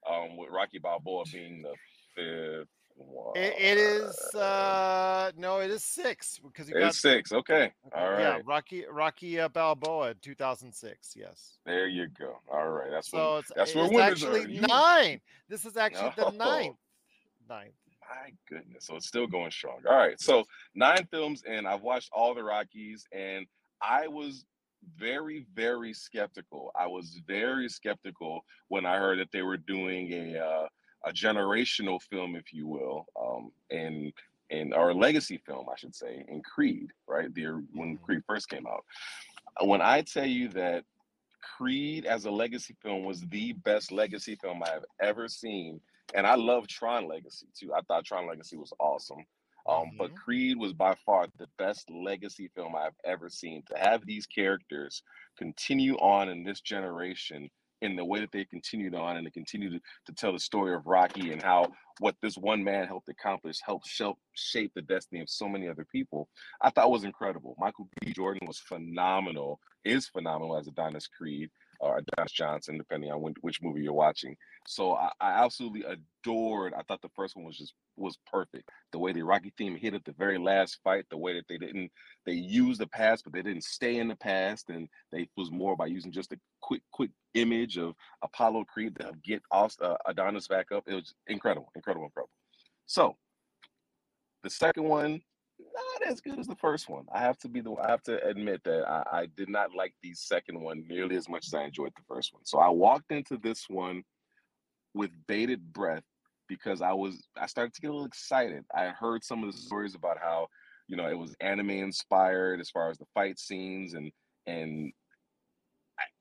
[0.05, 1.75] Um, with Rocky Balboa being the
[2.17, 2.69] fifth.
[3.35, 4.17] It, it is.
[4.35, 7.33] uh No, it is six because you got It's six.
[7.33, 7.73] Okay.
[7.97, 8.21] All right.
[8.21, 11.15] Yeah, Rocky Rocky uh, Balboa, 2006.
[11.17, 11.59] Yes.
[11.65, 12.37] There you go.
[12.53, 12.91] All right.
[12.91, 13.39] That's So what.
[13.41, 14.37] it's, that's where winners are.
[14.37, 15.21] actually You- nine.
[15.49, 16.31] This is actually the Oh.
[16.31, 16.77] ninth.
[17.49, 17.73] Ninth.
[18.01, 18.85] My goodness.
[18.87, 19.79] So it's still going strong.
[19.89, 20.21] All right.
[20.21, 23.47] So nine films and I've watched all the Rockies and
[23.81, 24.45] I was
[24.99, 26.73] very, very skeptical.
[26.79, 30.67] I was very skeptical when I heard that they were doing a uh,
[31.05, 34.13] a generational film, if you will, um, and
[34.51, 37.33] and or a legacy film, I should say, in Creed, right?
[37.35, 38.03] The when Mhm.
[38.03, 38.85] Creed first came out.
[39.63, 40.85] When I tell you that
[41.57, 45.81] Creed as a legacy film was the best legacy film I have ever seen,
[46.15, 47.75] and I love Tron Legacy too.
[47.75, 49.25] I thought Tron Legacy was awesome.
[49.67, 50.15] Um, but Mhm.
[50.15, 53.63] Creed was by far the best legacy film I've ever seen.
[53.71, 55.03] To have these characters
[55.39, 57.49] continue on in this generation
[57.83, 60.75] in the way that they continued on and to continue to, to tell the story
[60.75, 61.67] of Rocky and how
[61.99, 65.85] what this one man helped accomplish helped shape, shape the destiny of so many other
[65.91, 66.29] people,
[66.61, 67.57] I thought was incredible.
[67.59, 68.13] Michael B.
[68.13, 71.51] Jordan was phenomenal, is phenomenal as Adonis Creed
[71.83, 74.37] or Adonis Johnson, depending on when, which movie you're watching.
[74.67, 76.73] So I, I absolutely adored.
[76.75, 78.71] I thought the first one was just was perfect.
[78.93, 81.59] The way the Rocky theme hit at the very last fight, the way that they
[81.59, 81.91] didn't
[82.25, 85.77] they used the past, but they didn't stay in the past, and they was more
[85.77, 89.69] by using just a quick quick image of Apollo Creed to get uh,
[90.07, 90.85] Adonis back up.
[90.87, 92.31] It was incredible, incredible, incredible.
[92.87, 93.17] So
[94.45, 95.21] the second one,
[95.75, 97.07] not as good as the first one.
[97.13, 99.95] I have to be the I have to admit that I, I did not like
[100.03, 102.45] the second one nearly as much as I enjoyed the first one.
[102.45, 104.03] So I walked into this one
[104.95, 106.05] with bated breath
[106.49, 108.65] because I was I started to get a little excited.
[108.75, 110.49] I heard some of the stories about how
[110.89, 114.13] you know it was anime inspired as far as the fight scenes and
[114.47, 114.93] and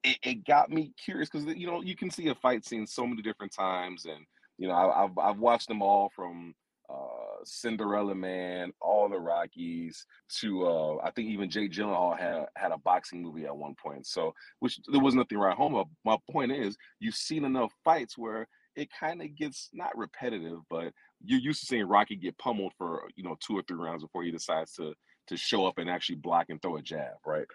[0.03, 3.05] it, it got me curious because you know you can see a fight scene so
[3.05, 4.25] many different times and
[4.57, 6.53] you know I, I've I've watched them all from
[6.91, 10.05] uh, Cinderella Man, all the Rockies
[10.39, 14.05] to uh, I think even Jake Gyllenhaal had had a boxing movie at one point.
[14.07, 15.83] So which there was nothing right home.
[16.05, 20.93] My point is you've seen enough fights where it kind of gets not repetitive, but
[21.23, 24.23] you're used to seeing Rocky get pummeled for you know two or three rounds before
[24.23, 24.93] he decides to
[25.27, 27.47] to show up and actually block and throw a jab, right?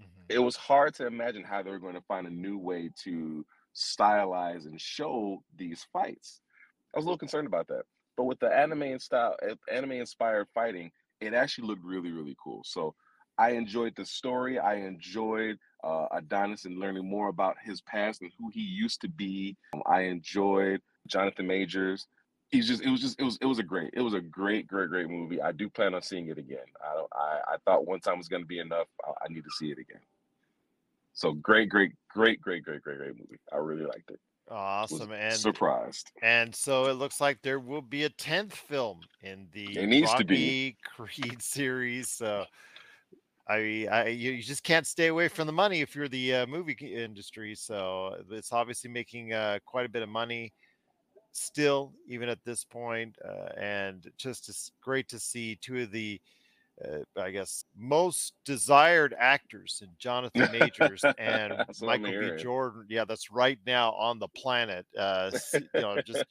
[0.00, 0.26] Mhm.
[0.28, 3.46] It was hard to imagine how they were going to find a new way to
[3.74, 6.40] stylize and show these fights.
[6.94, 7.84] I was a little concerned about that,
[8.16, 12.62] but with the anime style, eh, anime inspired fighting, it actually looked really really cool.
[12.64, 12.94] So
[13.38, 14.58] I enjoyed the story.
[14.58, 19.08] I enjoyed uh, Adonis and learning more about his past and who he used to
[19.08, 19.56] be.
[19.74, 22.06] Um, I enjoyed Jonathan Majors.
[22.50, 24.66] He's just it was just it was it was a great it was a great
[24.66, 25.40] great great movie.
[25.40, 26.66] I do plan on seeing it again.
[26.86, 28.88] I don't I, I thought one time was going to be enough.
[29.04, 30.02] I, I need to see it again.
[31.14, 33.40] So great great great great great great great movie.
[33.52, 34.20] I really liked it.
[34.50, 35.12] Awesome.
[35.12, 36.10] And surprised.
[36.22, 40.12] and so it looks like there will be a tenth film in the It needs
[40.14, 40.34] to be.
[40.34, 42.10] Rocky Creed series.
[42.10, 42.44] So
[43.48, 46.46] I, I you, you just can't stay away from the money if you're the uh,
[46.46, 47.54] movie industry.
[47.54, 50.52] So it's obviously making uh, quite a bit of money
[51.32, 53.16] still, even at this point.
[53.24, 56.20] Uh, and just it's great to see two of the,
[56.84, 62.26] uh, I guess, most desired actors in Jonathan Majors and That's what I'm Michael B.
[62.26, 62.42] hearing.
[62.42, 62.86] Jordan.
[62.88, 64.86] Yeah, that's right now on the planet.
[64.98, 66.24] Uh, you know, just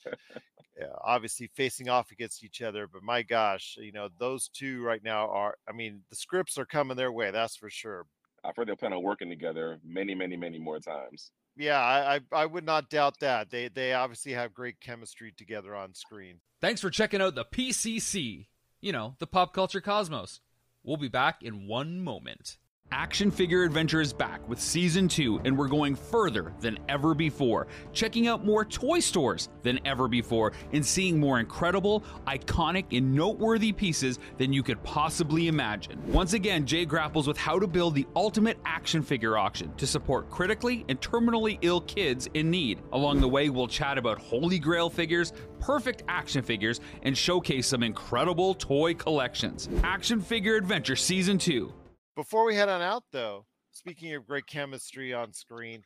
[0.79, 2.87] yeah, obviously facing off against each other.
[2.87, 6.65] But my gosh, you know, those two right now are, I mean, the scripts are
[6.65, 8.05] coming their way, that's for sure.
[8.43, 11.31] I've heard they plan on working together many many many more times.
[11.57, 13.51] Yeah, I, I, I would not doubt that.
[13.51, 16.39] They they obviously have great chemistry together on screen.
[16.59, 18.47] Thanks for checking out the PCC,
[18.81, 20.41] you know, the pop culture cosmos.
[20.83, 22.57] We'll be back in one moment.
[22.93, 27.67] Action Figure Adventure is back with season two, and we're going further than ever before,
[27.93, 33.71] checking out more toy stores than ever before, and seeing more incredible, iconic, and noteworthy
[33.71, 36.01] pieces than you could possibly imagine.
[36.11, 40.29] Once again, Jay grapples with how to build the ultimate action figure auction to support
[40.29, 42.81] critically and terminally ill kids in need.
[42.91, 47.83] Along the way, we'll chat about Holy Grail figures, perfect action figures, and showcase some
[47.83, 49.69] incredible toy collections.
[49.81, 51.73] Action Figure Adventure Season 2
[52.13, 55.85] Before we head on out, though, speaking of great chemistry on screen,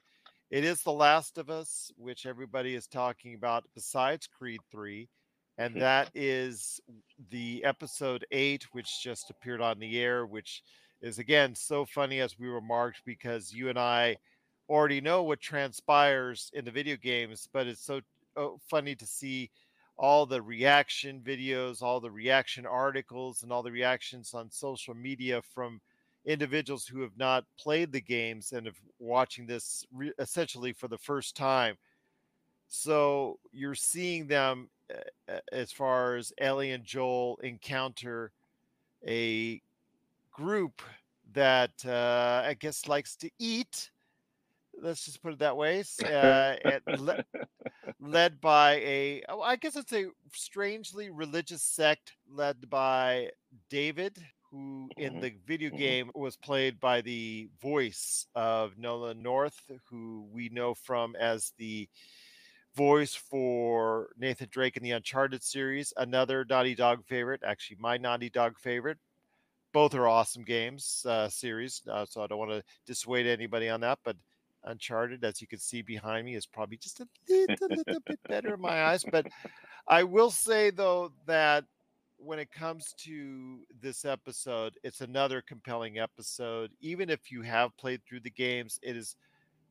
[0.50, 5.08] it is The Last of Us, which everybody is talking about besides Creed 3.
[5.60, 5.82] And mm-hmm.
[5.82, 6.82] that is
[7.30, 10.64] the episode eight, which just appeared on the air, which
[11.00, 14.18] is again so funny as we remarked because you and I
[14.68, 18.02] already know what transpires in the video games, but it's so
[18.36, 19.52] oh, funny to see
[19.96, 25.40] all the reaction videos, all the reaction articles, and all the reactions on social media
[25.54, 25.80] from
[26.26, 30.98] individuals who have not played the games and have watching this re- essentially for the
[30.98, 31.78] first time.
[32.68, 34.70] So you're seeing them
[35.30, 38.32] uh, as far as Ellie and Joel encounter
[39.08, 39.62] a
[40.32, 40.82] group
[41.34, 43.92] that uh, I guess likes to eat.
[44.82, 45.84] Let's just put it that way.
[46.04, 46.56] Uh,
[46.98, 47.24] le-
[48.02, 53.30] led by a, oh, guess it's a strangely religious sect led by
[53.70, 54.18] David,
[54.56, 55.96] who in Mhm, the video mhm.
[55.96, 61.90] game was played by the voice of Nolan North, who we know from as the
[62.76, 68.30] voice for Nathan Drake in the Uncharted series, another Naughty Dog favorite, actually my Naughty
[68.30, 69.00] Dog favorite.
[69.74, 73.82] Both are awesome games uh, series, uh, so I don't want to dissuade anybody on
[73.82, 74.00] that.
[74.04, 74.18] But
[74.64, 78.54] Uncharted, as you can see behind me, is probably just a little, little bit better
[78.54, 79.04] in my eyes.
[79.04, 79.28] But
[79.88, 81.66] I will say though that
[82.26, 86.72] when it comes to this episode, it's another compelling episode.
[86.82, 89.16] Even if you have played through the games, it has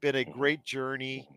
[0.01, 1.29] been a great journey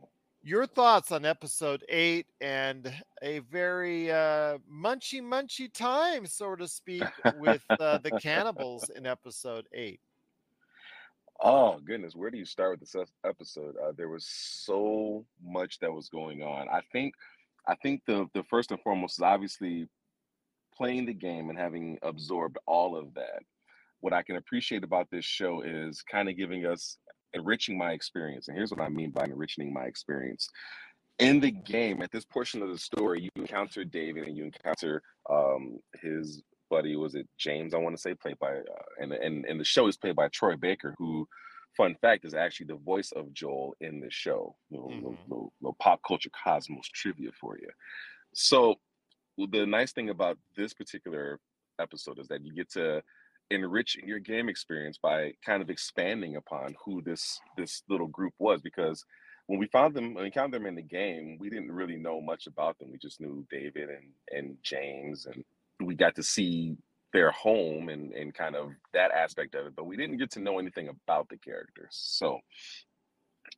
[0.47, 7.03] your thoughts on episode eight and a very uh, munchy munchy time, so to speak,
[7.37, 9.99] with uh, the cannibals in episode eight.
[11.43, 13.75] Oh goodness, where do you start with this episode?
[13.75, 16.69] Uh, there was so much that was going on.
[16.69, 17.13] I think,
[17.67, 19.89] I think the the first and foremost is obviously
[20.77, 23.41] playing the game and having absorbed all of that.
[24.01, 26.97] What I can appreciate about this show is kind of giving us
[27.33, 28.47] enriching my experience.
[28.47, 30.47] And here's what I mean by enriching my experience.
[31.19, 35.01] In the game, at this portion of the story, you encounter David and you encounter
[35.29, 36.95] um, his buddy.
[36.95, 37.73] Was it James?
[37.73, 40.27] I want to say played by, uh, and and and the show is played by
[40.27, 41.27] Troy Baker, who,
[41.75, 44.55] fun fact, is actually the voice of Joel in the show.
[44.69, 45.29] Little, little, Mhm.
[45.29, 47.69] little, little pop culture cosmos trivia for you.
[48.35, 48.75] So
[49.45, 51.39] the nice thing about this particular
[51.79, 53.01] episode is that you get to
[53.51, 58.61] enrich your game experience by kind of expanding upon who this this little group was
[58.61, 59.05] because
[59.45, 62.19] when we found them when we found them in the game we didn't really know
[62.19, 62.91] much about them.
[62.91, 65.43] We just knew david and and james and
[65.79, 66.75] we got to see
[67.13, 70.41] their home and and kind of that aspect of it but we didn't get to
[70.41, 72.39] know anything about the characters so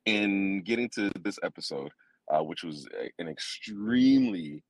[0.06, 1.90] in getting to this episode
[2.32, 4.62] uh, which was a- an extremely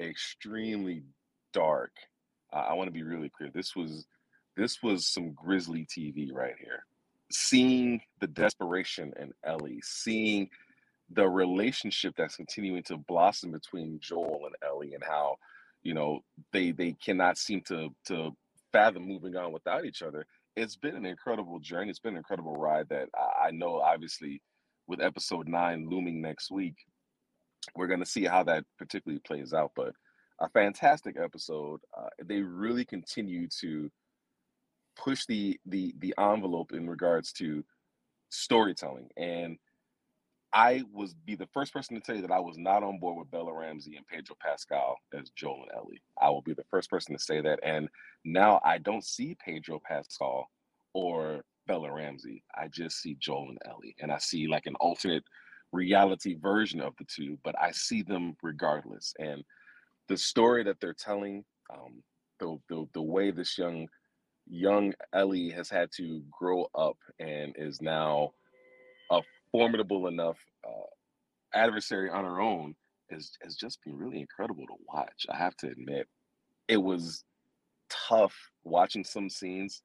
[0.00, 1.02] extremely
[1.52, 1.92] dark.
[2.52, 3.50] Uh, I want to be really clear.
[3.52, 4.06] This was
[4.56, 6.84] this was some grisly TV right here.
[7.32, 10.50] Seeing the desperation in Ellie, seeing
[11.10, 15.36] the relationship that's continuing to blossom between Joel and Ellie, and how
[15.82, 16.20] you know
[16.52, 18.30] they they cannot seem to to
[18.72, 20.26] fathom moving on without each other.
[20.56, 21.90] It's been an incredible journey.
[21.90, 23.80] It's been an incredible ride that I, I know.
[23.80, 24.42] Obviously,
[24.86, 26.76] with episode nine looming next week,
[27.76, 29.72] we're going to see how that particularly plays out.
[29.74, 29.94] But
[30.40, 31.80] a fantastic episode.
[31.96, 33.90] Uh, they really continue to
[34.96, 37.64] push the the the envelope in regards to
[38.30, 39.08] storytelling.
[39.16, 39.58] And
[40.52, 43.18] I was be the first person to tell you that I was not on board
[43.18, 46.02] with Bella Ramsey and Pedro Pascal as Joel and Ellie.
[46.20, 47.60] I will be the first person to say that.
[47.62, 47.88] And
[48.24, 50.50] now I don't see Pedro Pascal
[50.92, 52.42] or Bella Ramsey.
[52.54, 55.24] I just see Joel and Ellie, and I see like an alternate
[55.72, 59.14] reality version of the two, but I see them regardless.
[59.18, 59.42] And
[60.08, 62.02] the story that they're telling, um,
[62.38, 63.88] the, the the way this young
[64.48, 68.32] young Ellie has had to grow up and is now
[69.10, 70.88] a formidable enough uh,
[71.54, 72.74] adversary on her own
[73.10, 75.26] is has just been really incredible to watch.
[75.30, 76.08] I have to admit,
[76.68, 77.24] it was
[78.08, 79.82] tough watching some scenes,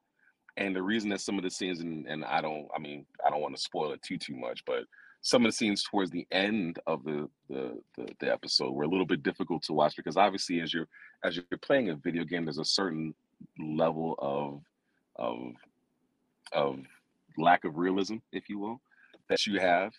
[0.57, 3.29] and the reason that some of the scenes and and I don't, I mean, I
[3.29, 4.83] don't want to spoil it too too much, but
[5.21, 8.89] some of the scenes towards the end of the, the the the episode were a
[8.89, 10.87] little bit difficult to watch because obviously as you're
[11.23, 13.13] as you're playing a video game, there's a certain
[13.59, 14.61] level of
[15.15, 15.53] of
[16.53, 16.79] of
[17.37, 18.81] lack of realism, if you will,
[19.29, 19.91] that you have.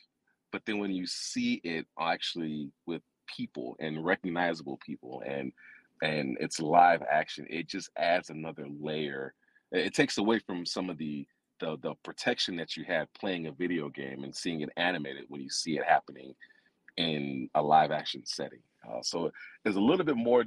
[0.50, 5.52] But then when you see it actually with people and recognizable people and
[6.02, 9.34] and it's live action, it just adds another layer.
[9.72, 11.26] It takes away from some of the
[11.60, 15.40] the the protection that you have playing a video game and seeing it animated when
[15.40, 16.34] you see it happening
[16.96, 18.62] in a live action setting.
[18.88, 19.30] Uh, so
[19.64, 20.44] it's a little bit more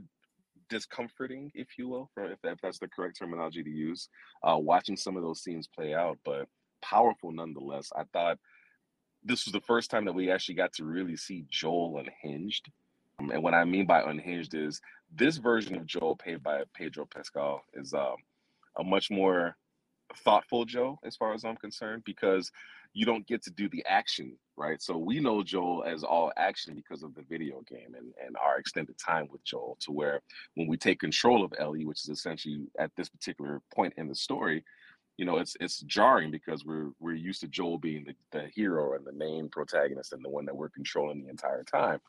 [0.69, 4.09] discomforting, if you will, if, if that's the correct terminology to use,
[4.43, 6.47] uh, watching some of those scenes play out, but
[6.81, 7.91] powerful nonetheless.
[7.95, 8.37] I thought
[9.23, 12.71] this was the first time that we actually got to really see Joel unhinged.
[13.19, 14.81] Um, and what I mean by unhinged is
[15.13, 18.15] this version of Joel, played by Pedro Pascal, is um,
[18.79, 19.55] a much more
[20.17, 22.51] thoughtful Joe, as far as I'm concerned, because
[22.93, 24.81] you don't get to do the action, right?
[24.81, 28.57] So we know Joel as all action because of the video game and, and our
[28.57, 30.21] extended time with Joel, to where
[30.55, 34.15] when we take control of Ellie, which is essentially at this particular point in the
[34.15, 34.63] story,
[35.17, 38.95] you know, it's it's jarring because we're we're used to Joel being the, the hero
[38.95, 41.99] and the main protagonist and the one that we're controlling the entire time.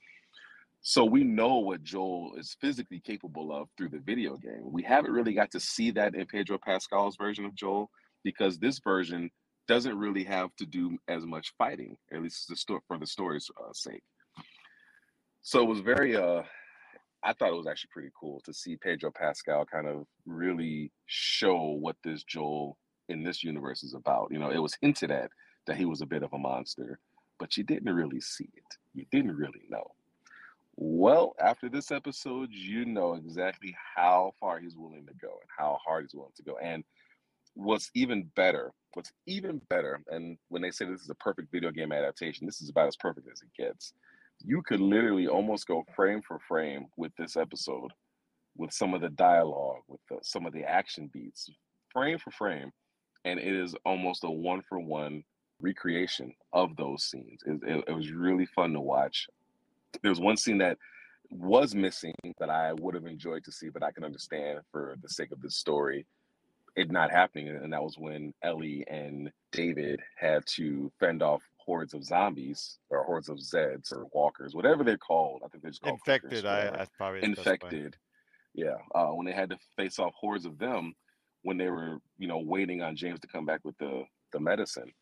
[0.85, 4.63] So we know what Joel is physically capable of through the video game.
[4.65, 7.89] We haven't really got to see that in Pedro Pascal's version of Joel
[8.25, 9.31] because this version
[9.69, 13.49] doesn't really have to do as much fighting, at least the sto- for the story's
[13.61, 14.03] uh, sake.
[15.43, 16.43] So it was very, uh,
[17.23, 21.77] I thought it was actually pretty cool to see Pedro Pascal kind of really show
[21.81, 22.77] what this Joel
[23.09, 24.29] in this universe is about.
[24.33, 25.31] You know, it was hinted at
[25.69, 26.99] that he was a bit of a monster,
[27.39, 28.79] but you didn't really see it.
[28.95, 29.93] You didn't really know.
[30.77, 35.79] Well, after this episode, you know exactly how far he's willing to go and how
[35.85, 36.57] hard he's willing to go.
[36.59, 36.83] And
[37.55, 41.71] what's even better, what's even better, and when they say this is a perfect video
[41.71, 43.93] game adaptation, this is about as perfect as it gets.
[44.41, 47.91] You could literally almost go frame for frame with this episode,
[48.57, 51.51] with some of the dialogue, with the, some of the action beats,
[51.93, 52.73] frame for frame,
[53.25, 55.23] and it is almost a one for one
[55.61, 57.43] recreation of those scenes.
[57.47, 59.29] It, it, it was really fun to watch
[60.01, 60.79] there was one scene that
[61.31, 65.09] was missing that I would have enjoyed to see, but I can understand for the
[65.09, 66.07] sake of the story,
[66.77, 67.49] it not happening.
[67.49, 73.05] And that was when Ellie and David had to fend off hordes of zombies or
[73.05, 75.43] hordes of Zeds or walkers, whatever they're called.
[75.45, 76.47] I think they're just called infected.
[76.47, 77.97] I, I probably infected.
[78.55, 80.95] Yeah, uh, when they had to face off hordes of them,
[81.43, 84.93] when they were you know waiting on James to come back with the the medicine,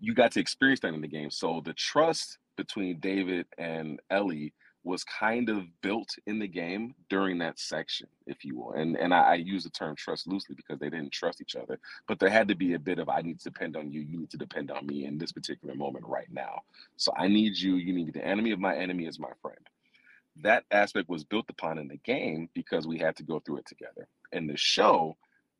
[0.00, 1.30] you got to experience that in the game.
[1.30, 4.52] So the trust between David and Ellie
[4.84, 8.72] was kind of built in the game during that section, if you will.
[8.72, 11.78] And and I, I, use the term trust loosely because they didn't trust each other,
[12.08, 14.18] but there had to be a bit of I need to depend on you, you
[14.18, 16.62] need to depend on me in this particular moment right now.
[16.96, 18.12] So I need you, you need me.
[18.12, 19.60] The enemy of my enemy is my friend.
[20.42, 23.66] That aspect was built upon in the game because we had to go through it
[23.66, 24.08] together.
[24.32, 25.16] In the show,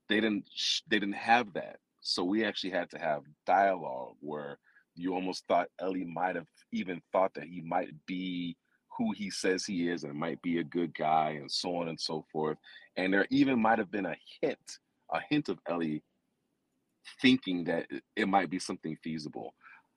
[0.08, 0.48] they didn't
[0.88, 1.76] they didn't have that.
[2.00, 4.58] So we actually had to have dialogue where
[4.94, 8.56] you almost thought Ellie might have even thought that he might be
[8.96, 11.98] who he says he is and might be a good guy and so on and
[11.98, 12.58] so forth.
[12.96, 14.78] And there even might have been a hint,
[15.12, 16.02] a hint of Ellie
[17.20, 17.86] thinking that
[18.16, 19.54] it might be something feasible.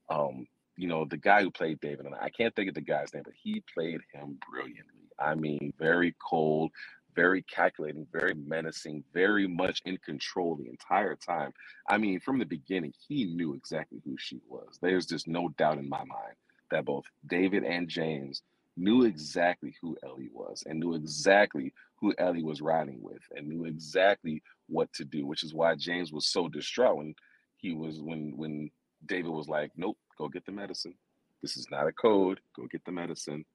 [0.09, 3.13] Um, you know, the guy who played David, and I can't think of the guy's
[3.13, 5.09] name, but he played him brilliantly.
[5.19, 6.71] I mean, very cold,
[7.15, 11.53] very calculating, very menacing, very much in control the entire time.
[11.89, 14.77] I mean, from the beginning, he knew exactly who she was.
[14.81, 16.35] There's just no doubt in my mind
[16.71, 18.41] that both David and James
[18.77, 23.65] knew exactly who Ellie was and knew exactly who Ellie was riding with and knew
[23.65, 27.15] exactly what to do, which is why James was so distraught when
[27.57, 28.69] he was when when
[29.05, 30.95] David was like, Nope, go get the medicine.
[31.41, 32.39] This is not a code.
[32.55, 33.45] Go get the medicine.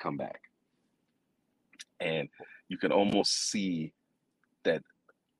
[0.00, 0.40] Come back.
[2.00, 2.28] And
[2.68, 3.92] you can almost see
[4.64, 4.82] that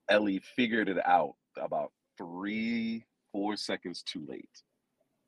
[0.08, 4.62] Ellie figured it out about three, four seconds too late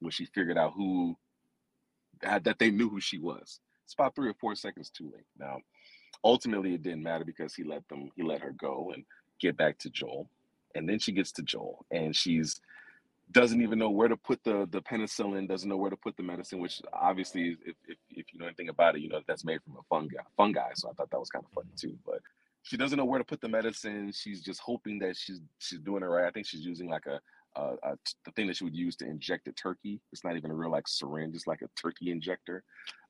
[0.01, 1.17] when she figured out who
[2.23, 3.61] that they knew who she was.
[3.85, 5.27] It's about three or four seconds too late.
[5.39, 5.59] Now,
[6.25, 9.05] ultimately, it didn't matter because he let them, he let her go and
[9.41, 10.31] get back to Joel.
[10.75, 12.61] And then she gets to Joel and she's
[13.33, 16.23] doesn't even know where to put the the penicillin, doesn't know where to put the
[16.23, 19.63] medicine, which obviously, if, if, if you know anything about it, you know that's made
[19.63, 20.17] from a fungi.
[20.37, 20.71] Fungi.
[20.75, 21.99] So I thought that was kind of funny too.
[22.07, 22.21] But
[22.63, 24.13] she doesn't know where to put the medicine.
[24.13, 26.27] She's just hoping that she's she's doing it right.
[26.27, 27.21] I think she's using like a,
[27.57, 30.01] a, a the thing that she would use to inject a turkey.
[30.13, 31.35] It's not even a real like syringe.
[31.35, 32.65] It's like a turkey injector.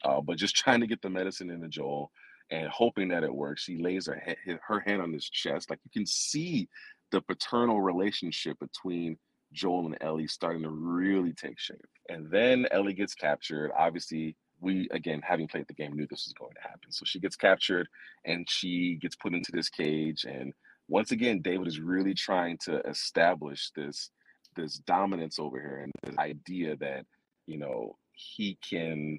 [0.04, 2.10] Uh, but just trying to get the medicine into Joel
[2.50, 3.62] and hoping that it works.
[3.62, 4.20] She lays her
[4.66, 5.70] her hand on his chest.
[5.70, 6.68] Like you can see
[7.10, 9.16] the paternal relationship between
[9.52, 11.86] Joel and Ellie starting to really take shape.
[12.08, 13.70] And then Ellie gets captured.
[13.76, 16.90] Obviously, we again having played the game knew this was going to happen.
[16.90, 17.88] So she gets captured
[18.24, 20.24] and she gets put into this cage.
[20.24, 20.52] And
[20.88, 24.10] once again, David is really trying to establish this
[24.56, 27.04] this dominance over her and this idea that
[27.46, 29.18] you know he can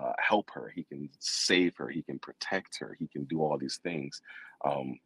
[0.00, 3.58] uh, help her, he can save her, he can protect her, he can do all
[3.58, 4.20] these things.
[4.64, 4.98] Um,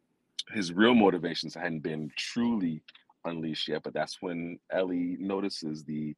[0.51, 2.81] his real motivations hadn't been truly
[3.25, 6.15] unleashed yet, but that's when Ellie notices the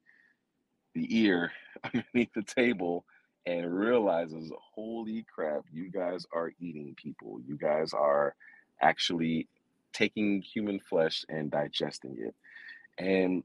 [0.94, 1.52] the ear
[1.84, 3.06] underneath the table
[3.46, 7.40] and realizes, holy crap, you guys are eating people.
[7.46, 8.34] You guys are
[8.82, 9.48] actually
[9.94, 12.34] taking human flesh and digesting it.
[12.98, 13.44] And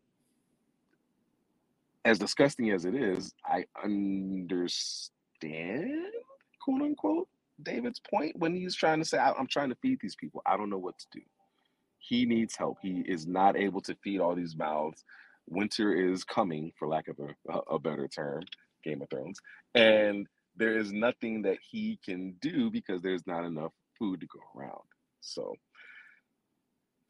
[2.05, 4.71] as disgusting as it is, I understand,
[6.63, 7.29] quote unquote,
[7.63, 10.41] David's point when he's trying to say, I'm trying to feed these people.
[10.47, 11.21] I don't know what to do.
[12.01, 12.79] He needs help.
[12.83, 15.05] He is not able to feed all these mouths.
[15.47, 18.43] Winter is coming, for lack of a, a better term,
[18.83, 19.39] Game of Thrones.
[19.75, 20.27] And
[20.57, 24.83] there is nothing that he can do because there's not enough food to go around.
[25.21, 25.55] So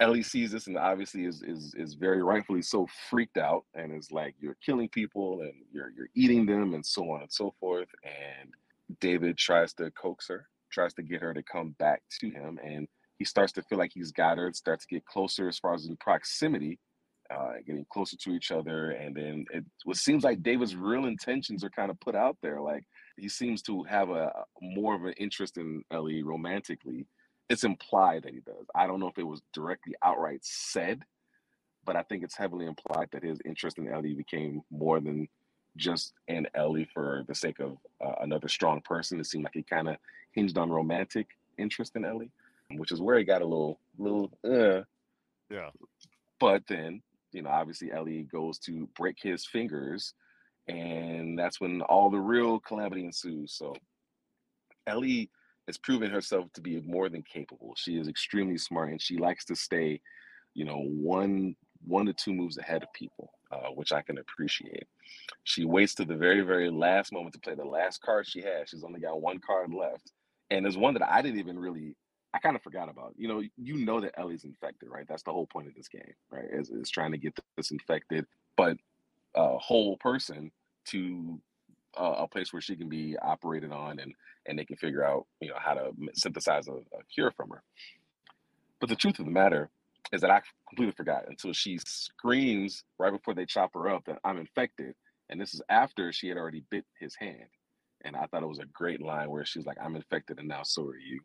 [0.01, 4.11] Ellie sees this and obviously is is is very rightfully so freaked out and is
[4.11, 7.89] like, You're killing people and you're you're eating them and so on and so forth.
[8.05, 8.51] And
[9.01, 12.89] David tries to coax her, tries to get her to come back to him, and
[13.21, 15.85] he starts to feel like he's got her, starts to get closer as far as
[15.85, 16.79] in proximity,
[17.31, 18.93] uh, getting closer to each other.
[18.93, 22.63] And then it, it seems like David's real intentions are kind of put out there.
[22.63, 22.85] Like
[23.19, 27.07] he seems to have a more of an interest in Ellie romantically.
[27.51, 28.65] It's implied that he does.
[28.75, 31.03] I don't know if it was directly outright said,
[31.85, 35.29] but I think it's heavily implied that his interest in Ellie became more than
[35.77, 39.21] just an Ellie for the sake of uh, another strong person.
[39.21, 39.97] It seemed like he kind of
[40.33, 41.27] hinged on romantic
[41.59, 42.31] interest in Ellie,
[42.77, 44.83] which is where he got a little, little, uh.
[45.51, 45.71] Yeah.
[46.39, 47.03] But then,
[47.33, 50.15] you know, obviously Ellie goes to break his fingers,
[50.69, 53.53] and that's when all the real calamity ensues.
[53.53, 53.75] So
[54.87, 55.31] Ellie
[55.67, 57.75] has proven herself to be more than capable.
[57.77, 60.01] She is extremely smart, and she likes to stay,
[60.55, 61.57] you know, one
[61.87, 64.87] one to two moves ahead of people, uh, which I can appreciate.
[65.45, 68.69] She waits to the very, very last moment to play the last card she has.
[68.69, 70.13] She's only got one card left.
[70.51, 71.97] And there's one that I didn't even really,
[72.33, 73.15] I kind of forgot about.
[73.17, 75.07] You know, you know that Ellie's infected, right?
[75.09, 76.47] That's the whole point of this game, right?
[76.51, 78.27] Is, is trying to get this infected,
[78.57, 78.77] but
[79.35, 80.51] a whole person
[80.87, 81.41] to
[81.97, 84.15] a place where she can be operated on and
[84.47, 87.63] and they can figure out, you know, how to synthesize a, a cure from her.
[88.81, 89.71] But the truth of the matter
[90.13, 94.19] is that I completely forgot until she screams right before they chop her up that
[94.25, 94.95] I'm infected.
[95.29, 97.49] And this is after she had already bit his hand.
[98.05, 100.63] And I thought it was a great line where she's like, I'm infected and now
[100.63, 101.21] so are you.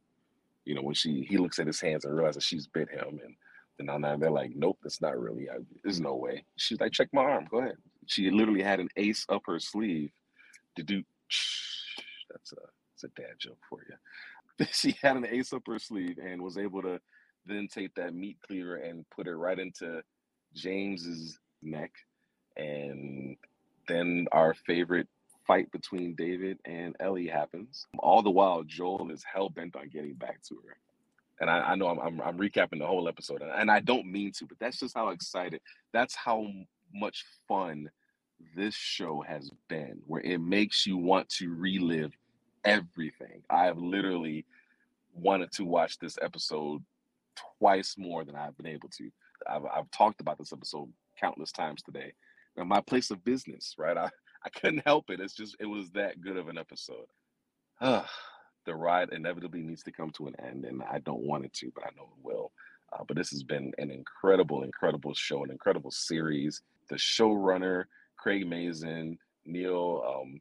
[0.66, 3.36] You know, when she he looks at his hands and realizes she's bit him and
[3.78, 5.50] then now they're like, nope, that's not really.
[5.50, 6.46] I, there's no way.
[6.58, 7.48] She's like, check my arm.
[7.50, 7.76] Go ahead.
[8.08, 10.12] She literally had an ace up her sleeve
[10.78, 11.04] to do.
[12.32, 12.58] That's a
[12.92, 13.96] that's a dad joke for you.
[14.72, 17.00] She had an ace up her sleeve and was able to
[17.46, 20.02] then take that meat cleaver and put it right into
[20.54, 21.92] James's neck.
[22.58, 23.38] And
[23.88, 25.08] then our favorite
[25.48, 27.88] fight between David and Ellie happens.
[28.00, 30.78] All the while, Joel is hell bent on getting back to her.
[31.40, 34.32] And I, I know I'm, I'm, I'm recapping the whole episode, and I don't mean
[34.34, 35.62] to, but that's just how excited.
[35.92, 36.48] That's how
[36.94, 37.90] much fun
[38.56, 42.14] this show has been, where it makes you want to relive
[42.64, 43.44] everything.
[43.50, 44.46] I have literally
[45.14, 46.84] wanted to watch this episode
[47.60, 49.10] twice more than I've been able to.
[49.48, 50.90] I've, I've talked about this episode
[51.20, 52.14] countless times today.
[52.56, 53.98] Now, my place of business, right?
[53.98, 54.10] I,
[54.46, 55.20] I couldn't help it.
[55.20, 57.08] It's just, it was that good of an episode.
[57.82, 61.72] the ride inevitably needs to come to an end, and I don't want it to,
[61.74, 62.52] but I know it will.
[62.94, 66.62] Uh, but this has been an incredible, incredible show, an incredible series.
[66.90, 67.86] The showrunner,
[68.18, 70.40] Craig Mazin, Neil um,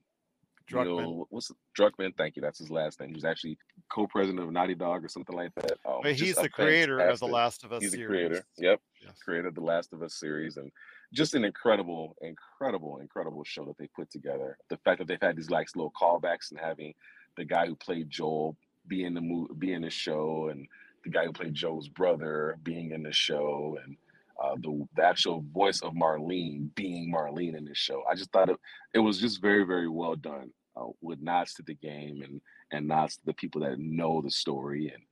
[0.70, 0.96] Druckmann.
[0.98, 2.16] Neil, what's Druckmann?
[2.16, 2.42] Thank you.
[2.42, 3.14] That's his last name.
[3.14, 3.58] He's actually
[3.90, 5.72] co-president of Naughty Dog or something like that.
[5.86, 8.08] Um, But he's the creator of the Last of Us He's the series.
[8.28, 8.46] creator.
[8.58, 9.18] Yep, Yes.
[9.24, 10.70] created the Last of Us series, and
[11.14, 14.58] just an incredible, incredible, incredible show that they put together.
[14.68, 16.94] The fact that they've had these like little callbacks and having
[17.36, 18.56] the guy who played Joel
[18.86, 20.66] be in the movie, be in the show, and
[21.04, 23.96] the guy who played Joel's brother being in the show, and
[24.42, 28.02] uh, the, the actual voice of Marlene being Marlene in this show.
[28.10, 28.56] I just thought it,
[28.92, 32.40] it was just very, very well done uh, with nods to the game and,
[32.72, 34.92] and nods to the people that know the story.
[34.92, 35.02] And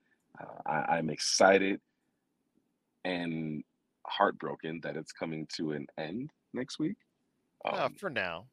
[0.40, 1.80] uh, I, I'm excited
[3.04, 3.64] and
[4.06, 6.96] heartbroken that it's coming to an end next week.
[7.64, 8.46] Yeah, Um, for now.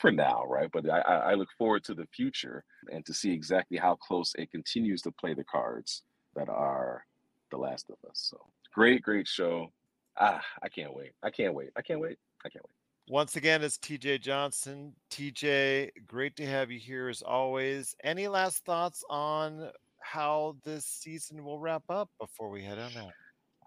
[0.00, 0.70] for now, right?
[0.72, 4.32] But I, I I look forward to the future and to see exactly how close
[4.36, 6.02] it continues to play the cards
[6.36, 7.04] that are
[7.50, 8.28] The Last of Us.
[8.30, 8.38] So
[8.72, 9.72] great, great show.
[10.16, 11.12] Ah, I can't wait.
[11.22, 11.70] I can't wait.
[11.76, 12.18] I can't wait.
[12.44, 12.74] I can't wait.
[13.08, 14.94] Once again, it's TJ Johnson.
[15.10, 17.94] TJ, great to have you here as always.
[18.02, 19.70] Any last thoughts on
[20.00, 23.12] how this season will wrap up before we head on out?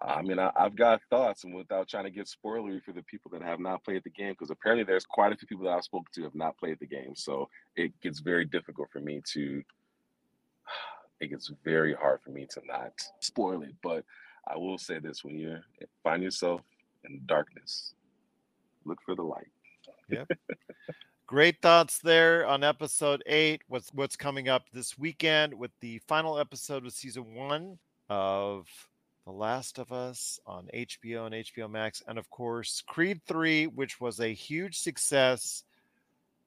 [0.01, 3.31] I mean, I, I've got thoughts, and without trying to get spoilery for the people
[3.31, 5.83] that have not played the game, because apparently there's quite a few people that I've
[5.83, 9.63] spoken to have not played the game, so it gets very difficult for me to.
[11.19, 12.91] It gets very hard for me to not
[13.21, 14.05] spoil it, but
[14.47, 15.57] I will say this: when you
[16.03, 16.61] find yourself
[17.05, 17.95] in darkness,
[18.85, 19.47] look for the light.
[20.09, 20.29] Yep.
[21.25, 23.63] Great thoughts there on episode eight.
[23.67, 27.79] What's what's coming up this weekend with the final episode of season one
[28.09, 28.67] of
[29.27, 33.99] The Last of Us on HBO and HBO Max, and of course Creed three, which
[33.99, 35.65] was a huge success,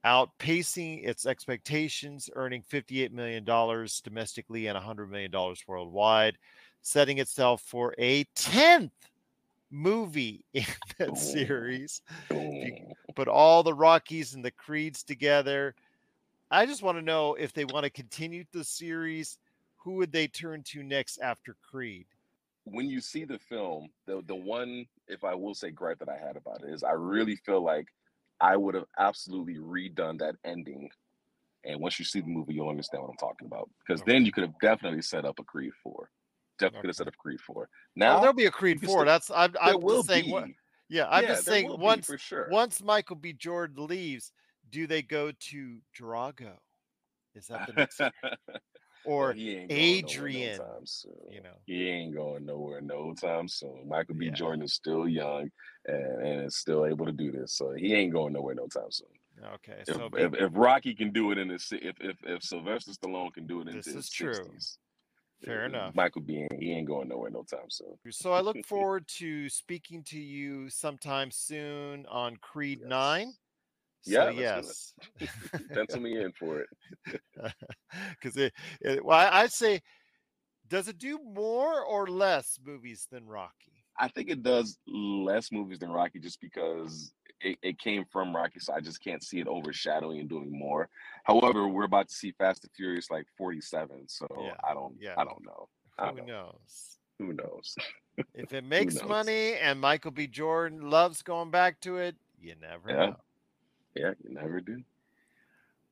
[0.07, 6.39] outpacing its expectations, earning fifty eight million dollars domestically and hundred million dollars worldwide,
[6.81, 8.93] setting itself for a tenth
[9.70, 10.64] movie in
[10.99, 12.01] that series
[13.14, 15.74] put all the Rockies and the Creeds together.
[16.51, 19.37] I just want to know if they want to continue the series,
[19.76, 22.07] who would they turn to next after Creed?
[22.70, 26.16] When you see the film, the the one, if I will say, gripe that I
[26.18, 27.86] had about it is, I really feel like
[28.40, 30.90] I would have absolutely redone that ending.
[31.64, 33.68] And once you see the movie, you'll understand what I'm talking about.
[33.86, 34.12] Because Okay.
[34.12, 36.10] then you could have definitely set up a Creed four.
[36.58, 37.68] Definitely could have set up Creed four.
[37.96, 39.00] Now Now there'll be a Creed four.
[39.00, 40.24] still- That's I'm, I'm will just saying.
[40.26, 40.32] be.
[40.32, 40.44] What,
[40.88, 41.66] yeah, I'm Yeah, just saying.
[41.68, 42.48] will Once for sure.
[42.50, 43.32] once Michael B.
[43.32, 44.32] Jordan leaves,
[44.70, 46.52] do they go to Drago?
[47.34, 48.00] Is that the next,
[49.05, 51.12] or Adrian, no soon.
[51.30, 51.57] you know?
[51.66, 53.88] He ain't going nowhere no time soon.
[53.88, 54.26] Michael B.
[54.26, 54.32] Yeah.
[54.32, 55.51] Jordan is still young
[55.86, 58.90] and, and is still able to do this, so he ain't going nowhere no time
[58.90, 59.09] soon.
[59.55, 62.90] Okay, If, so if, if Rocky can do it in si- if if if Sylvester
[62.92, 64.34] Stallone can do it in This his is true.
[65.42, 65.94] fair uh, enough.
[65.94, 66.46] Michael B.
[66.59, 67.94] He ain't going nowhere no time soon.
[68.11, 72.88] So I look forward to speaking to you sometime soon on Creed Yes.
[72.90, 73.32] Nine.
[74.07, 74.36] Yeah, So it.
[74.36, 74.94] yes,
[75.72, 77.20] Pencil me in for it.
[78.11, 79.05] because it, it.
[79.05, 79.80] Well, I- I'd say,
[80.68, 83.84] does it do more or less movies than Rocky?
[83.98, 88.61] I think it does less movies than Rocky just because it, it came from Rocky,
[88.61, 90.88] so I just can't see it overshadowing and doing more.
[91.24, 95.14] However, we're about to see Fast and Furious like 47, so Yeah, I don't yeah.
[95.18, 95.68] I don't know.
[95.98, 96.32] I Who don't know.
[96.55, 96.96] knows?
[97.18, 97.74] Who knows?
[98.34, 100.26] If it makes money and Michael B.
[100.26, 103.07] Jordan loves going back to it, you never Yeah.
[103.07, 103.16] know.
[103.95, 104.82] Yeah, you never do.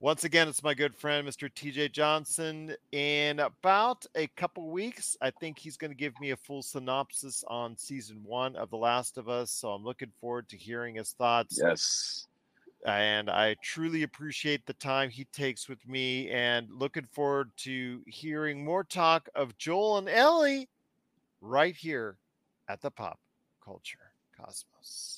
[0.00, 1.50] Once again, it's my good friend, Mr.
[1.52, 2.72] TJ Johnson.
[2.92, 7.42] In about a couple weeks, I think he's going to give me a full synopsis
[7.48, 9.50] on season one of The Last of Us.
[9.50, 11.58] So I'm looking forward to hearing his thoughts.
[11.60, 12.28] Yes.
[12.86, 18.64] And I truly appreciate the time he takes with me and looking forward to hearing
[18.64, 20.68] more talk of Joel and Ellie
[21.40, 22.18] right here
[22.68, 23.18] at the Pop
[23.64, 25.17] Culture Cosmos.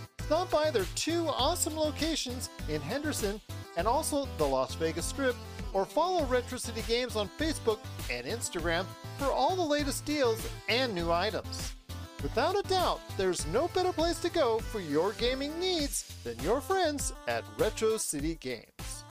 [0.31, 3.41] Stop by their two awesome locations in Henderson
[3.75, 5.35] and also the Las Vegas Strip,
[5.73, 7.79] or follow Retro City Games on Facebook
[8.09, 8.85] and Instagram
[9.17, 11.73] for all the latest deals and new items.
[12.23, 16.61] Without a doubt, there's no better place to go for your gaming needs than your
[16.61, 19.03] friends at Retro City Games.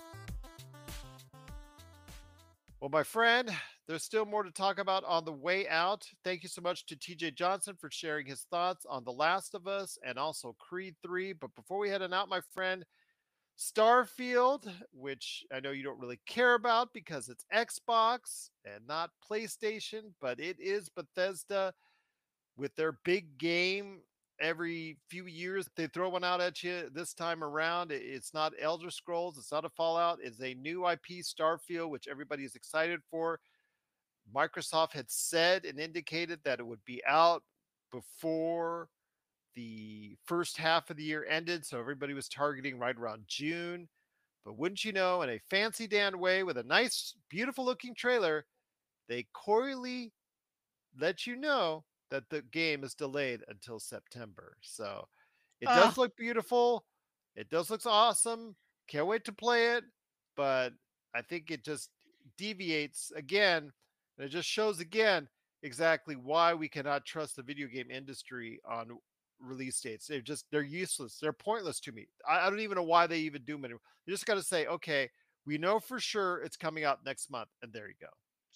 [2.81, 3.51] Well, my friend,
[3.91, 6.07] there's still more to talk about on the way out.
[6.23, 9.67] Thank you so much to TJ Johnson for sharing his thoughts on The Last of
[9.67, 11.33] Us and also Creed 3.
[11.33, 12.85] But before we head on out, my friend,
[13.59, 20.13] Starfield, which I know you don't really care about because it's Xbox and not PlayStation,
[20.21, 21.75] but it is Bethesda
[22.57, 24.03] with their big game
[24.41, 28.91] every few years they throw one out at you this time around it's not elder
[28.91, 33.39] scrolls it's not a fallout it's a new ip starfield which everybody is excited for
[34.35, 37.43] microsoft had said and indicated that it would be out
[37.93, 38.89] before
[39.55, 43.89] the first half of the year ended so everybody was targeting right around june
[44.45, 48.45] but wouldn't you know in a fancy dan way with a nice beautiful looking trailer
[49.09, 50.13] they coyly
[50.99, 54.57] let you know that the game is delayed until September.
[54.61, 55.09] So
[55.61, 56.85] it does look beautiful.
[57.37, 58.57] It does look awesome.
[58.89, 59.85] Can't wait to play it.
[60.37, 60.73] But
[61.15, 61.91] I think it just
[62.37, 63.73] deviates again.
[64.21, 65.29] And it just shows again
[65.63, 68.99] exactly why we cannot trust the video game industry on
[69.41, 70.07] release dates.
[70.07, 71.17] They're just they're useless.
[71.19, 72.07] They're pointless to me.
[72.29, 73.81] I, I don't even know why they even do them anymore.
[74.05, 75.09] You just got to say, okay,
[75.47, 78.09] we know for sure it's coming out next month, and there you go.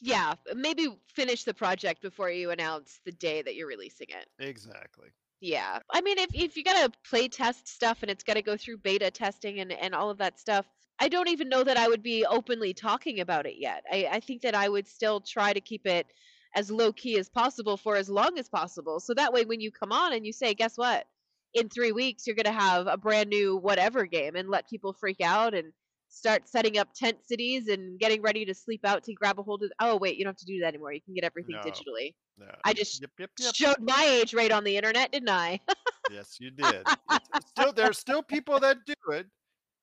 [0.03, 4.27] Yeah, maybe finish the project before you announce the day that you're releasing it.
[4.47, 5.09] Exactly.
[5.41, 5.79] Yeah.
[5.91, 9.11] I mean, if if you gotta play test stuff and it's gotta go through beta
[9.11, 10.67] testing and and all of that stuff,
[11.01, 13.85] I don't even know that I would be openly talking about it yet.
[13.91, 16.07] I I think that I would still try to keep it
[16.55, 19.01] as low key as possible for as long as possible.
[19.01, 21.07] So that way when you come on and you say, "Guess what?
[21.53, 24.93] In 3 weeks you're going to have a brand new whatever game" and let people
[24.93, 25.73] freak out and
[26.09, 29.63] start setting up tent cities and getting ready to sleep out to grab a hold
[29.65, 30.93] of Oh, wait, you don't have to do that anymore.
[30.93, 31.61] You can get everything No.
[31.65, 32.15] digitally.
[32.37, 32.51] No.
[32.65, 33.57] I just Yep, yep, yep.
[33.57, 35.61] showed my age right on the internet, didn't I?
[36.09, 36.89] Yes, you did.
[37.35, 39.27] It's still, there's still people that do it.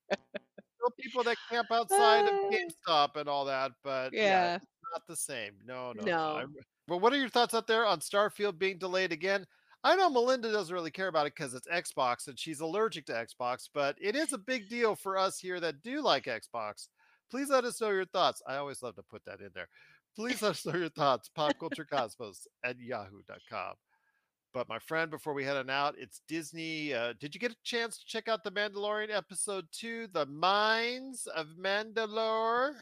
[0.81, 2.49] Still people that camp outside of uh.
[2.51, 4.55] GameStop and all that, but yeah, Yeah.
[4.55, 5.53] it's not the same.
[5.65, 6.39] No, no, no.
[6.39, 6.47] No.
[6.87, 9.45] But what are your thoughts out there on Starfield being delayed again?
[9.83, 13.13] I know Melinda doesn't really care about it because it's Xbox and she's allergic to
[13.13, 16.87] Xbox, but it is a big deal for us here that do like Xbox.
[17.31, 18.41] Please let us know your thoughts.
[18.47, 19.69] I always love to put that in there.
[20.15, 21.29] Please let us know your thoughts.
[21.37, 23.73] Popculturecosmos at yahoo.com.
[24.53, 26.93] But my friend, before we head on out, it's Disney.
[26.93, 31.25] Uh, did you get a chance to check out the Mandalorian episode two, The Mines
[31.33, 32.73] of Mandalore?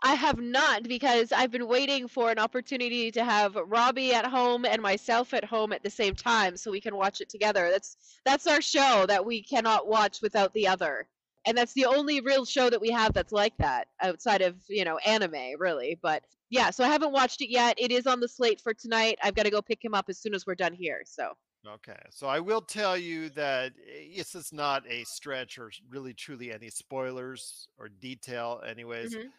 [0.00, 4.64] I have not because I've been waiting for an opportunity to have Robbie at home
[4.64, 7.68] and myself at home at the same time so we can watch it together.
[7.68, 11.08] That's that's our show that we cannot watch without the other.
[11.46, 14.84] And that's the only real show that we have that's like that outside of, you
[14.84, 15.94] know, anime, really.
[16.00, 17.78] But yeah, so I haven't watched it yet.
[17.78, 19.18] It is on the slate for tonight.
[19.22, 21.02] I've got to go pick him up as soon as we're done here.
[21.04, 21.34] So,
[21.66, 26.14] Okay, so I will tell you that eh, this is not a stretch or really
[26.14, 29.14] truly any spoilers or detail, anyways.
[29.14, 29.32] Mhm.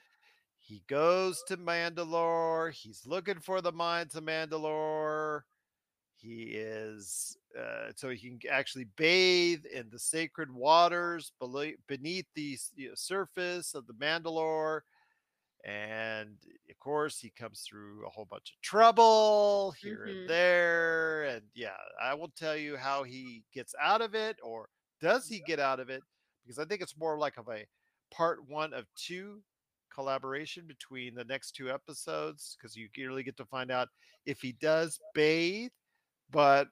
[0.58, 2.72] He goes to Mandalore.
[2.74, 5.44] He's looking for the mines of Mandalore.
[6.20, 11.32] He is uh, so he can actually bathe in the sacred waters
[11.88, 12.58] beneath the
[12.96, 14.82] surface of the Mandalore.
[15.66, 16.38] And
[16.70, 20.12] of course, he comes through a whole bunch of trouble here Mhm.
[20.22, 21.24] and there.
[21.26, 24.70] And yeah, I will tell you how he gets out of it, or
[25.02, 26.02] does he get out of it?
[26.44, 27.68] Because I think it's more like of a
[28.12, 29.44] part one of two
[29.94, 33.90] collaboration between the next two episodes because you really get to find out
[34.26, 35.72] if he does bathe.
[36.32, 36.68] But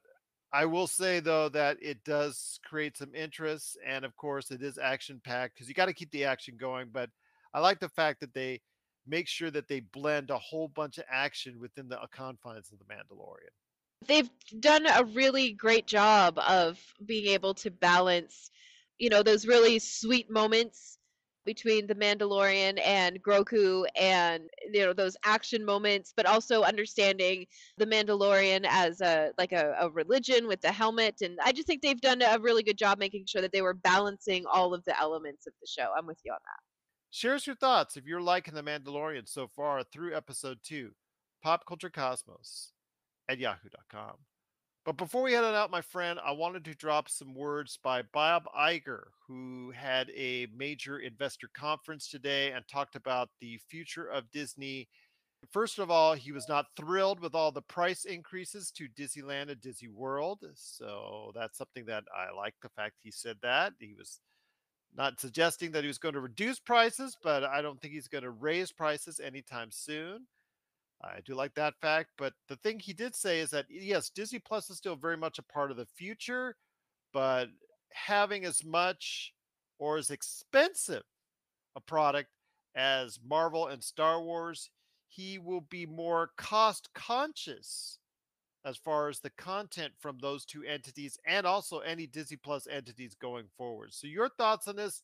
[0.52, 4.78] I will say though that it does create some interest, and of course it is
[4.78, 6.88] action packed because you got to keep the action going.
[6.92, 7.10] But
[7.52, 8.60] I like the fact that they
[9.06, 12.78] make sure that they blend a whole bunch of action within the uh, confines of
[12.78, 13.52] the Mandalorian.
[14.06, 14.30] they've
[14.60, 18.50] done a really great job of being able to balance,
[18.98, 20.97] you know, those really sweet moments
[21.48, 27.46] between the Mandalorian and Grogu and you know those action moments but also understanding
[27.78, 31.80] the Mandalorian as a like a, a religion with the helmet and I just think
[31.80, 35.00] they've done a really good job making sure that they were balancing all of the
[35.00, 35.88] elements of the show.
[35.96, 36.60] I'm with you on that.
[37.10, 40.90] Share us your thoughts if you're liking the Mandalorian so far through episode two,
[41.42, 42.72] Pop Culture Cosmos
[43.26, 44.16] at yahoo.com.
[44.88, 48.00] But before we head on out, my friend, I wanted to drop some words by
[48.00, 54.30] Bob Iger, who had a major investor conference today and talked about the future of
[54.30, 54.88] Disney.
[55.52, 59.60] First of all, he was not thrilled with all the price increases to Disneyland and
[59.60, 60.38] Disney World.
[60.54, 63.74] So that's something that I like the fact he said that.
[63.78, 64.20] He was
[64.96, 68.24] not suggesting that he was going to reduce prices, but I don't think he's going
[68.24, 70.26] to raise prices anytime soon.
[71.02, 72.10] I do like that fact.
[72.18, 75.38] But the thing he did say is that, yes, Disney Plus is still very much
[75.38, 76.56] a part of the future,
[77.12, 77.48] but
[77.92, 79.32] having as much
[79.78, 81.04] or as expensive
[81.76, 82.28] a product
[82.74, 84.70] as Marvel and Star Wars,
[85.08, 87.98] he will be more cost conscious
[88.64, 93.14] as far as the content from those two entities and also any Disney Plus entities
[93.14, 93.94] going forward.
[93.94, 95.02] So, your thoughts on this?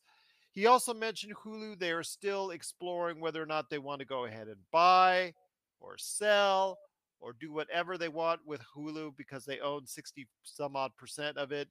[0.51, 1.79] He also mentioned Hulu.
[1.79, 5.33] They are still exploring whether or not they want to go ahead and buy
[5.79, 6.79] or sell
[7.19, 11.51] or do whatever they want with Hulu because they own 60 some odd percent of
[11.51, 11.67] it.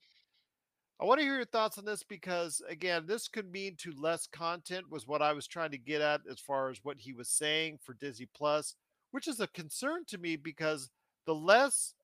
[1.01, 4.29] I want to hear your thoughts on this because, again, this could mean to less
[4.29, 7.29] content, was what I was trying to get at as far as what he was
[7.29, 8.77] saying for Disney Plus,
[9.11, 10.91] which is a concern to me because
[11.27, 11.95] the less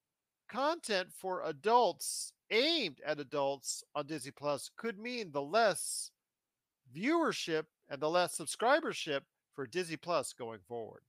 [0.50, 6.10] content for adults aimed at adults on Disney Plus could mean the less
[6.94, 9.20] viewership and the less subscribership
[9.54, 11.02] for Disney Plus going forward.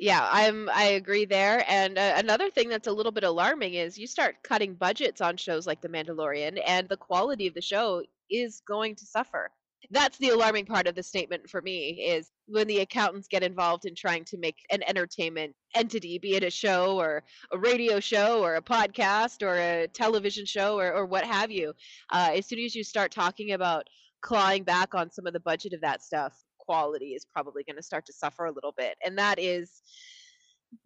[0.00, 1.62] Yeah, I'm I agree there.
[1.68, 5.36] And uh, another thing that's a little bit alarming is you start cutting budgets on
[5.36, 9.50] shows like The Mandalorian and the quality of the show is going to suffer.
[9.90, 13.84] That's the alarming part of the statement for me is when the accountants get involved
[13.84, 17.22] in trying to make an entertainment entity, be it a show or
[17.52, 21.74] a radio show or a podcast or a television show or, or what have you.
[22.10, 23.86] Uh, as soon as you start talking about
[24.22, 27.82] clawing back on some of the budget of that stuff, quality is probably going to
[27.82, 28.96] start to suffer a little bit.
[29.04, 29.82] And that is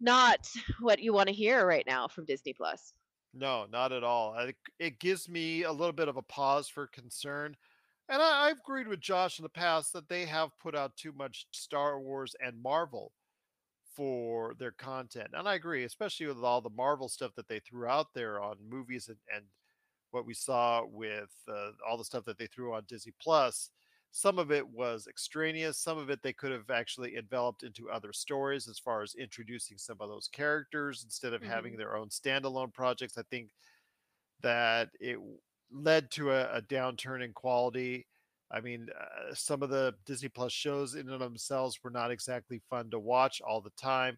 [0.01, 2.93] not what you want to hear right now from Disney Plus.
[3.35, 4.35] No, not at all.
[4.79, 7.55] It gives me a little bit of a pause for concern.
[8.09, 11.11] And I, I've agreed with Josh in the past that they have put out too
[11.11, 13.11] much Star Wars and Marvel
[13.95, 15.29] for their content.
[15.33, 18.55] And I agree, especially with all the Marvel stuff that they threw out there on
[18.67, 19.45] movies and, and
[20.09, 23.69] what we saw with uh, all the stuff that they threw on Disney Plus.
[24.17, 25.77] Some of it was extraneous.
[25.77, 29.77] Some of it they could have actually enveloped into other stories as far as introducing
[29.77, 31.77] some of those characters instead of having Mhm.
[31.77, 33.17] their own standalone projects.
[33.17, 33.51] I think
[34.41, 35.19] that it
[35.71, 38.07] led to a, a downturn in quality.
[38.51, 42.11] I mean, uh, some of the Disney Plus shows in and of themselves were not
[42.11, 44.17] exactly fun to watch all the time.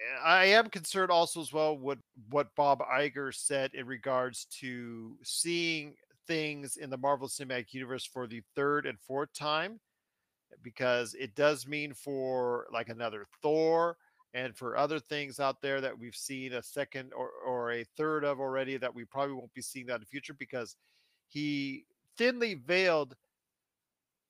[0.00, 2.00] Uh, I am concerned also as well with
[2.30, 5.96] what Bob Iger said in regards to seeing
[6.28, 9.80] things in the Marvel Cinematic Universe for the third and fourth time
[10.62, 13.96] because it does mean for like another Thor
[14.34, 18.24] and for other things out there that we've seen a second or, or a third
[18.24, 20.76] of already that we probably won't be seeing that in the future because
[21.26, 21.84] he
[22.16, 23.16] thinly veiled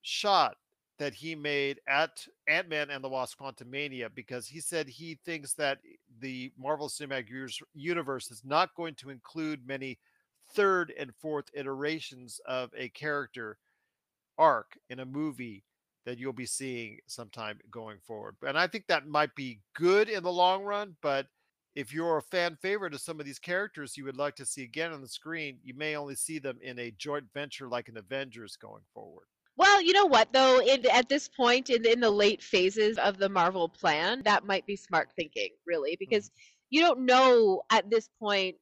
[0.02, 0.56] shot
[0.98, 5.78] that he made at Ant-Man and the Wasp Quantumania because he said he thinks that
[6.20, 9.98] the Marvel Cinematic Universe- Universe is not going to include many
[10.54, 13.58] third and fourth iterations of a character
[14.36, 15.64] arc in a movie
[16.04, 18.36] that you'll be seeing sometime going forward.
[18.46, 21.26] And I think that might be good in the long run, but
[21.74, 24.62] if you're a fan favorite of some of these characters you would like to see
[24.62, 27.98] again on the screen, you may only see them in a joint venture like an
[27.98, 29.26] Avengers going forward.
[29.56, 33.18] Well, you know what though, in, at this point in in the late phases of
[33.18, 36.10] the Marvel plan, that might be smart thinking, really, mm-hmm.
[36.10, 36.30] because
[36.70, 38.56] you don't know at this point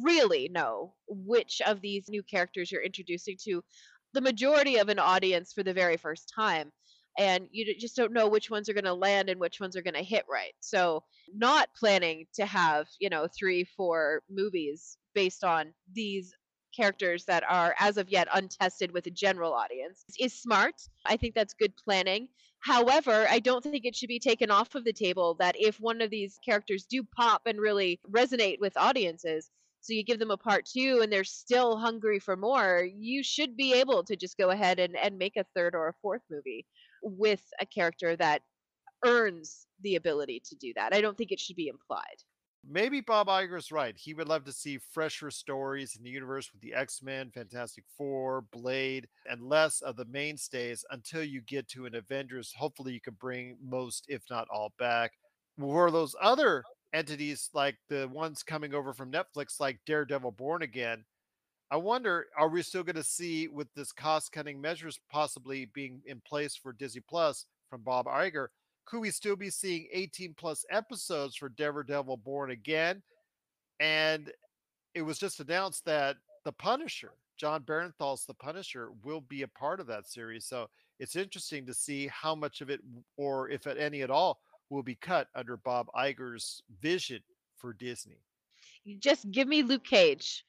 [0.00, 3.62] really know which of these new characters you're introducing to
[4.14, 6.72] the majority of an audience for the very first time.
[7.18, 9.82] And you just don't know which ones are going to land and which ones are
[9.82, 10.54] going to hit right.
[10.60, 16.32] So, not planning to have, you know, three, four movies based on these
[16.74, 20.74] characters that are as of yet untested with a general audience is smart.
[21.04, 22.28] I think that's good planning.
[22.60, 26.00] However, I don't think it should be taken off of the table that if one
[26.00, 29.50] of these characters do pop and really resonate with audiences,
[29.82, 33.56] so you give them a part two and they're still hungry for more, you should
[33.56, 36.64] be able to just go ahead and, and make a third or a fourth movie
[37.02, 38.42] with a character that
[39.04, 40.94] earns the ability to do that.
[40.94, 42.22] I don't think it should be implied.
[42.64, 43.96] Maybe Bob Iger's right.
[43.98, 47.82] He would love to see fresher stories in the universe with the X Men, Fantastic
[47.98, 52.54] Four, Blade, and less of the mainstays until you get to an Avengers.
[52.56, 55.10] Hopefully, you can bring most, if not all, back.
[55.58, 56.62] Were those other
[56.92, 61.04] entities like the ones coming over from Netflix, like Daredevil Born Again?
[61.70, 66.02] I wonder, are we still going to see with this cost cutting measures possibly being
[66.04, 68.48] in place for Disney Plus from Bob Iger?
[68.84, 73.02] Could we still be seeing 18 plus episodes for Daredevil Born Again?
[73.80, 74.30] And
[74.94, 79.80] it was just announced that The Punisher, Jon Bernthal's The Punisher, will be a part
[79.80, 80.44] of that series.
[80.44, 80.68] So
[80.98, 82.80] it's interesting to see how much of it,
[83.16, 84.40] or if at any at all,
[84.72, 87.20] will be cut under Bob Iger's vision
[87.56, 88.24] for Disney.
[88.98, 90.44] Just give me Luke Cage.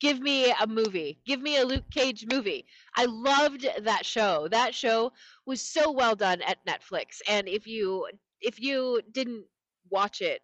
[0.00, 1.20] Give me a movie.
[1.24, 2.66] Give me a Luke Cage movie.
[2.96, 4.48] I loved that show.
[4.50, 5.12] That show
[5.46, 7.20] was so well done at Netflix.
[7.28, 8.06] And if you
[8.40, 9.44] if you didn't
[9.90, 10.42] watch it,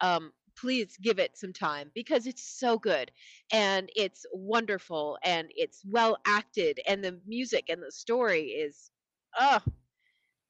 [0.00, 3.10] um, please give it some time because it's so good
[3.52, 8.90] and it's wonderful and it's well acted and the music and the story is
[9.38, 9.60] oh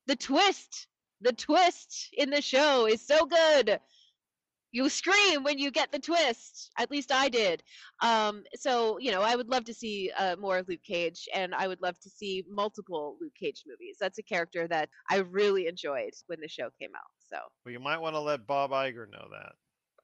[0.07, 0.87] the twist
[1.21, 3.81] the twist in the show is so good
[4.77, 6.71] you scream when you get the twist.
[6.79, 7.63] At least I did.
[8.03, 11.67] Um, so you know, I would love to see uh, more Luke Cage, and I
[11.67, 13.97] would love to see multiple Luke Cage movies.
[13.99, 17.11] That's a character that I really enjoyed when the show came out.
[17.31, 19.53] So But you might want to let Bob Iger know that.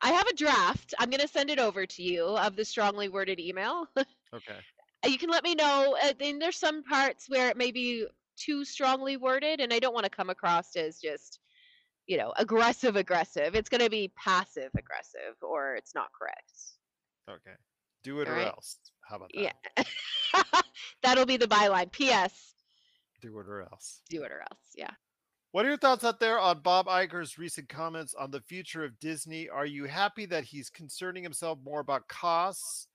[0.00, 0.94] I have a draft.
[0.98, 3.86] I'm gonna send it over to you of the strongly worded email.
[4.34, 4.56] Okay.
[5.06, 5.94] you can let me know.
[6.02, 8.06] Uh, and there's some parts where it may be
[8.36, 11.40] too strongly worded, and I don't want to come across as just
[12.06, 13.54] you know aggressive aggressive.
[13.54, 16.52] It's gonna be passive aggressive, or it's not correct.
[17.30, 17.56] Okay.
[18.02, 18.48] Do it or Alright.
[18.48, 18.78] else.
[19.08, 19.54] How about that?
[19.76, 20.60] Yeah.
[21.02, 21.92] That'll be the byline.
[21.92, 22.54] P.S.
[23.20, 24.00] Do it or else.
[24.10, 24.72] Do it or else.
[24.76, 24.90] Yeah.
[25.52, 28.98] What are your thoughts out there on Bob Iger's recent comments on the future of
[28.98, 29.48] Disney?
[29.48, 32.88] Are you happy that he's concerning himself more about costs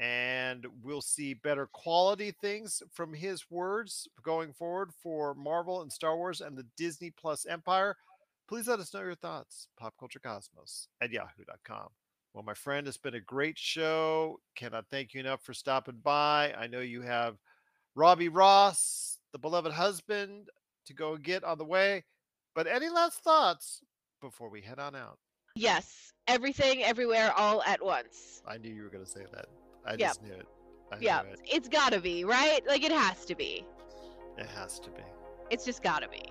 [0.00, 6.16] and we'll see better quality things from his words going forward for Marvel and Star
[6.16, 7.96] Wars and the Disney Plus empire?
[8.48, 9.68] Please let us know your thoughts.
[9.80, 11.88] Popculturecosmos at yahoo.com.
[12.32, 14.40] Well, my friend, it's been a great show.
[14.56, 16.54] Cannot thank you enough for stopping by.
[16.56, 17.36] I know you have
[17.94, 20.48] Robbie Ross, the beloved husband,
[20.86, 22.04] to go get on the way.
[22.54, 23.82] But any last thoughts
[24.22, 25.18] before we head on out?
[25.56, 28.42] Yes, everything, everywhere, all at once.
[28.46, 29.46] I knew you were going to say that.
[29.86, 29.98] I Yep.
[30.00, 30.46] just knew it.
[31.00, 31.40] yeah, it.
[31.44, 32.60] it's gotta be right.
[32.66, 33.64] Like it has to be.
[34.38, 35.02] It has to be.
[35.50, 36.22] It's just gotta be.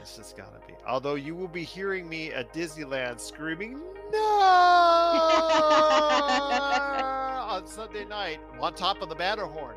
[0.00, 0.74] It's just gotta be.
[0.86, 3.80] Although you will be hearing me at Disneyland screaming
[4.12, 4.18] "No!"
[7.48, 9.74] on Sunday night on top of the Matterhorn.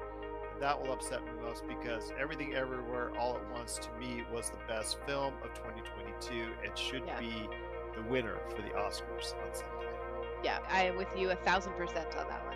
[0.53, 4.49] And that will upset me most because Everything Everywhere All at Once to me was
[4.49, 7.19] the best film of 2022 and should Yeah.
[7.19, 7.49] be
[7.95, 9.87] the winner for the Oscars on Sunday.
[10.43, 12.55] Yeah, I am with you a thousand percent on that one.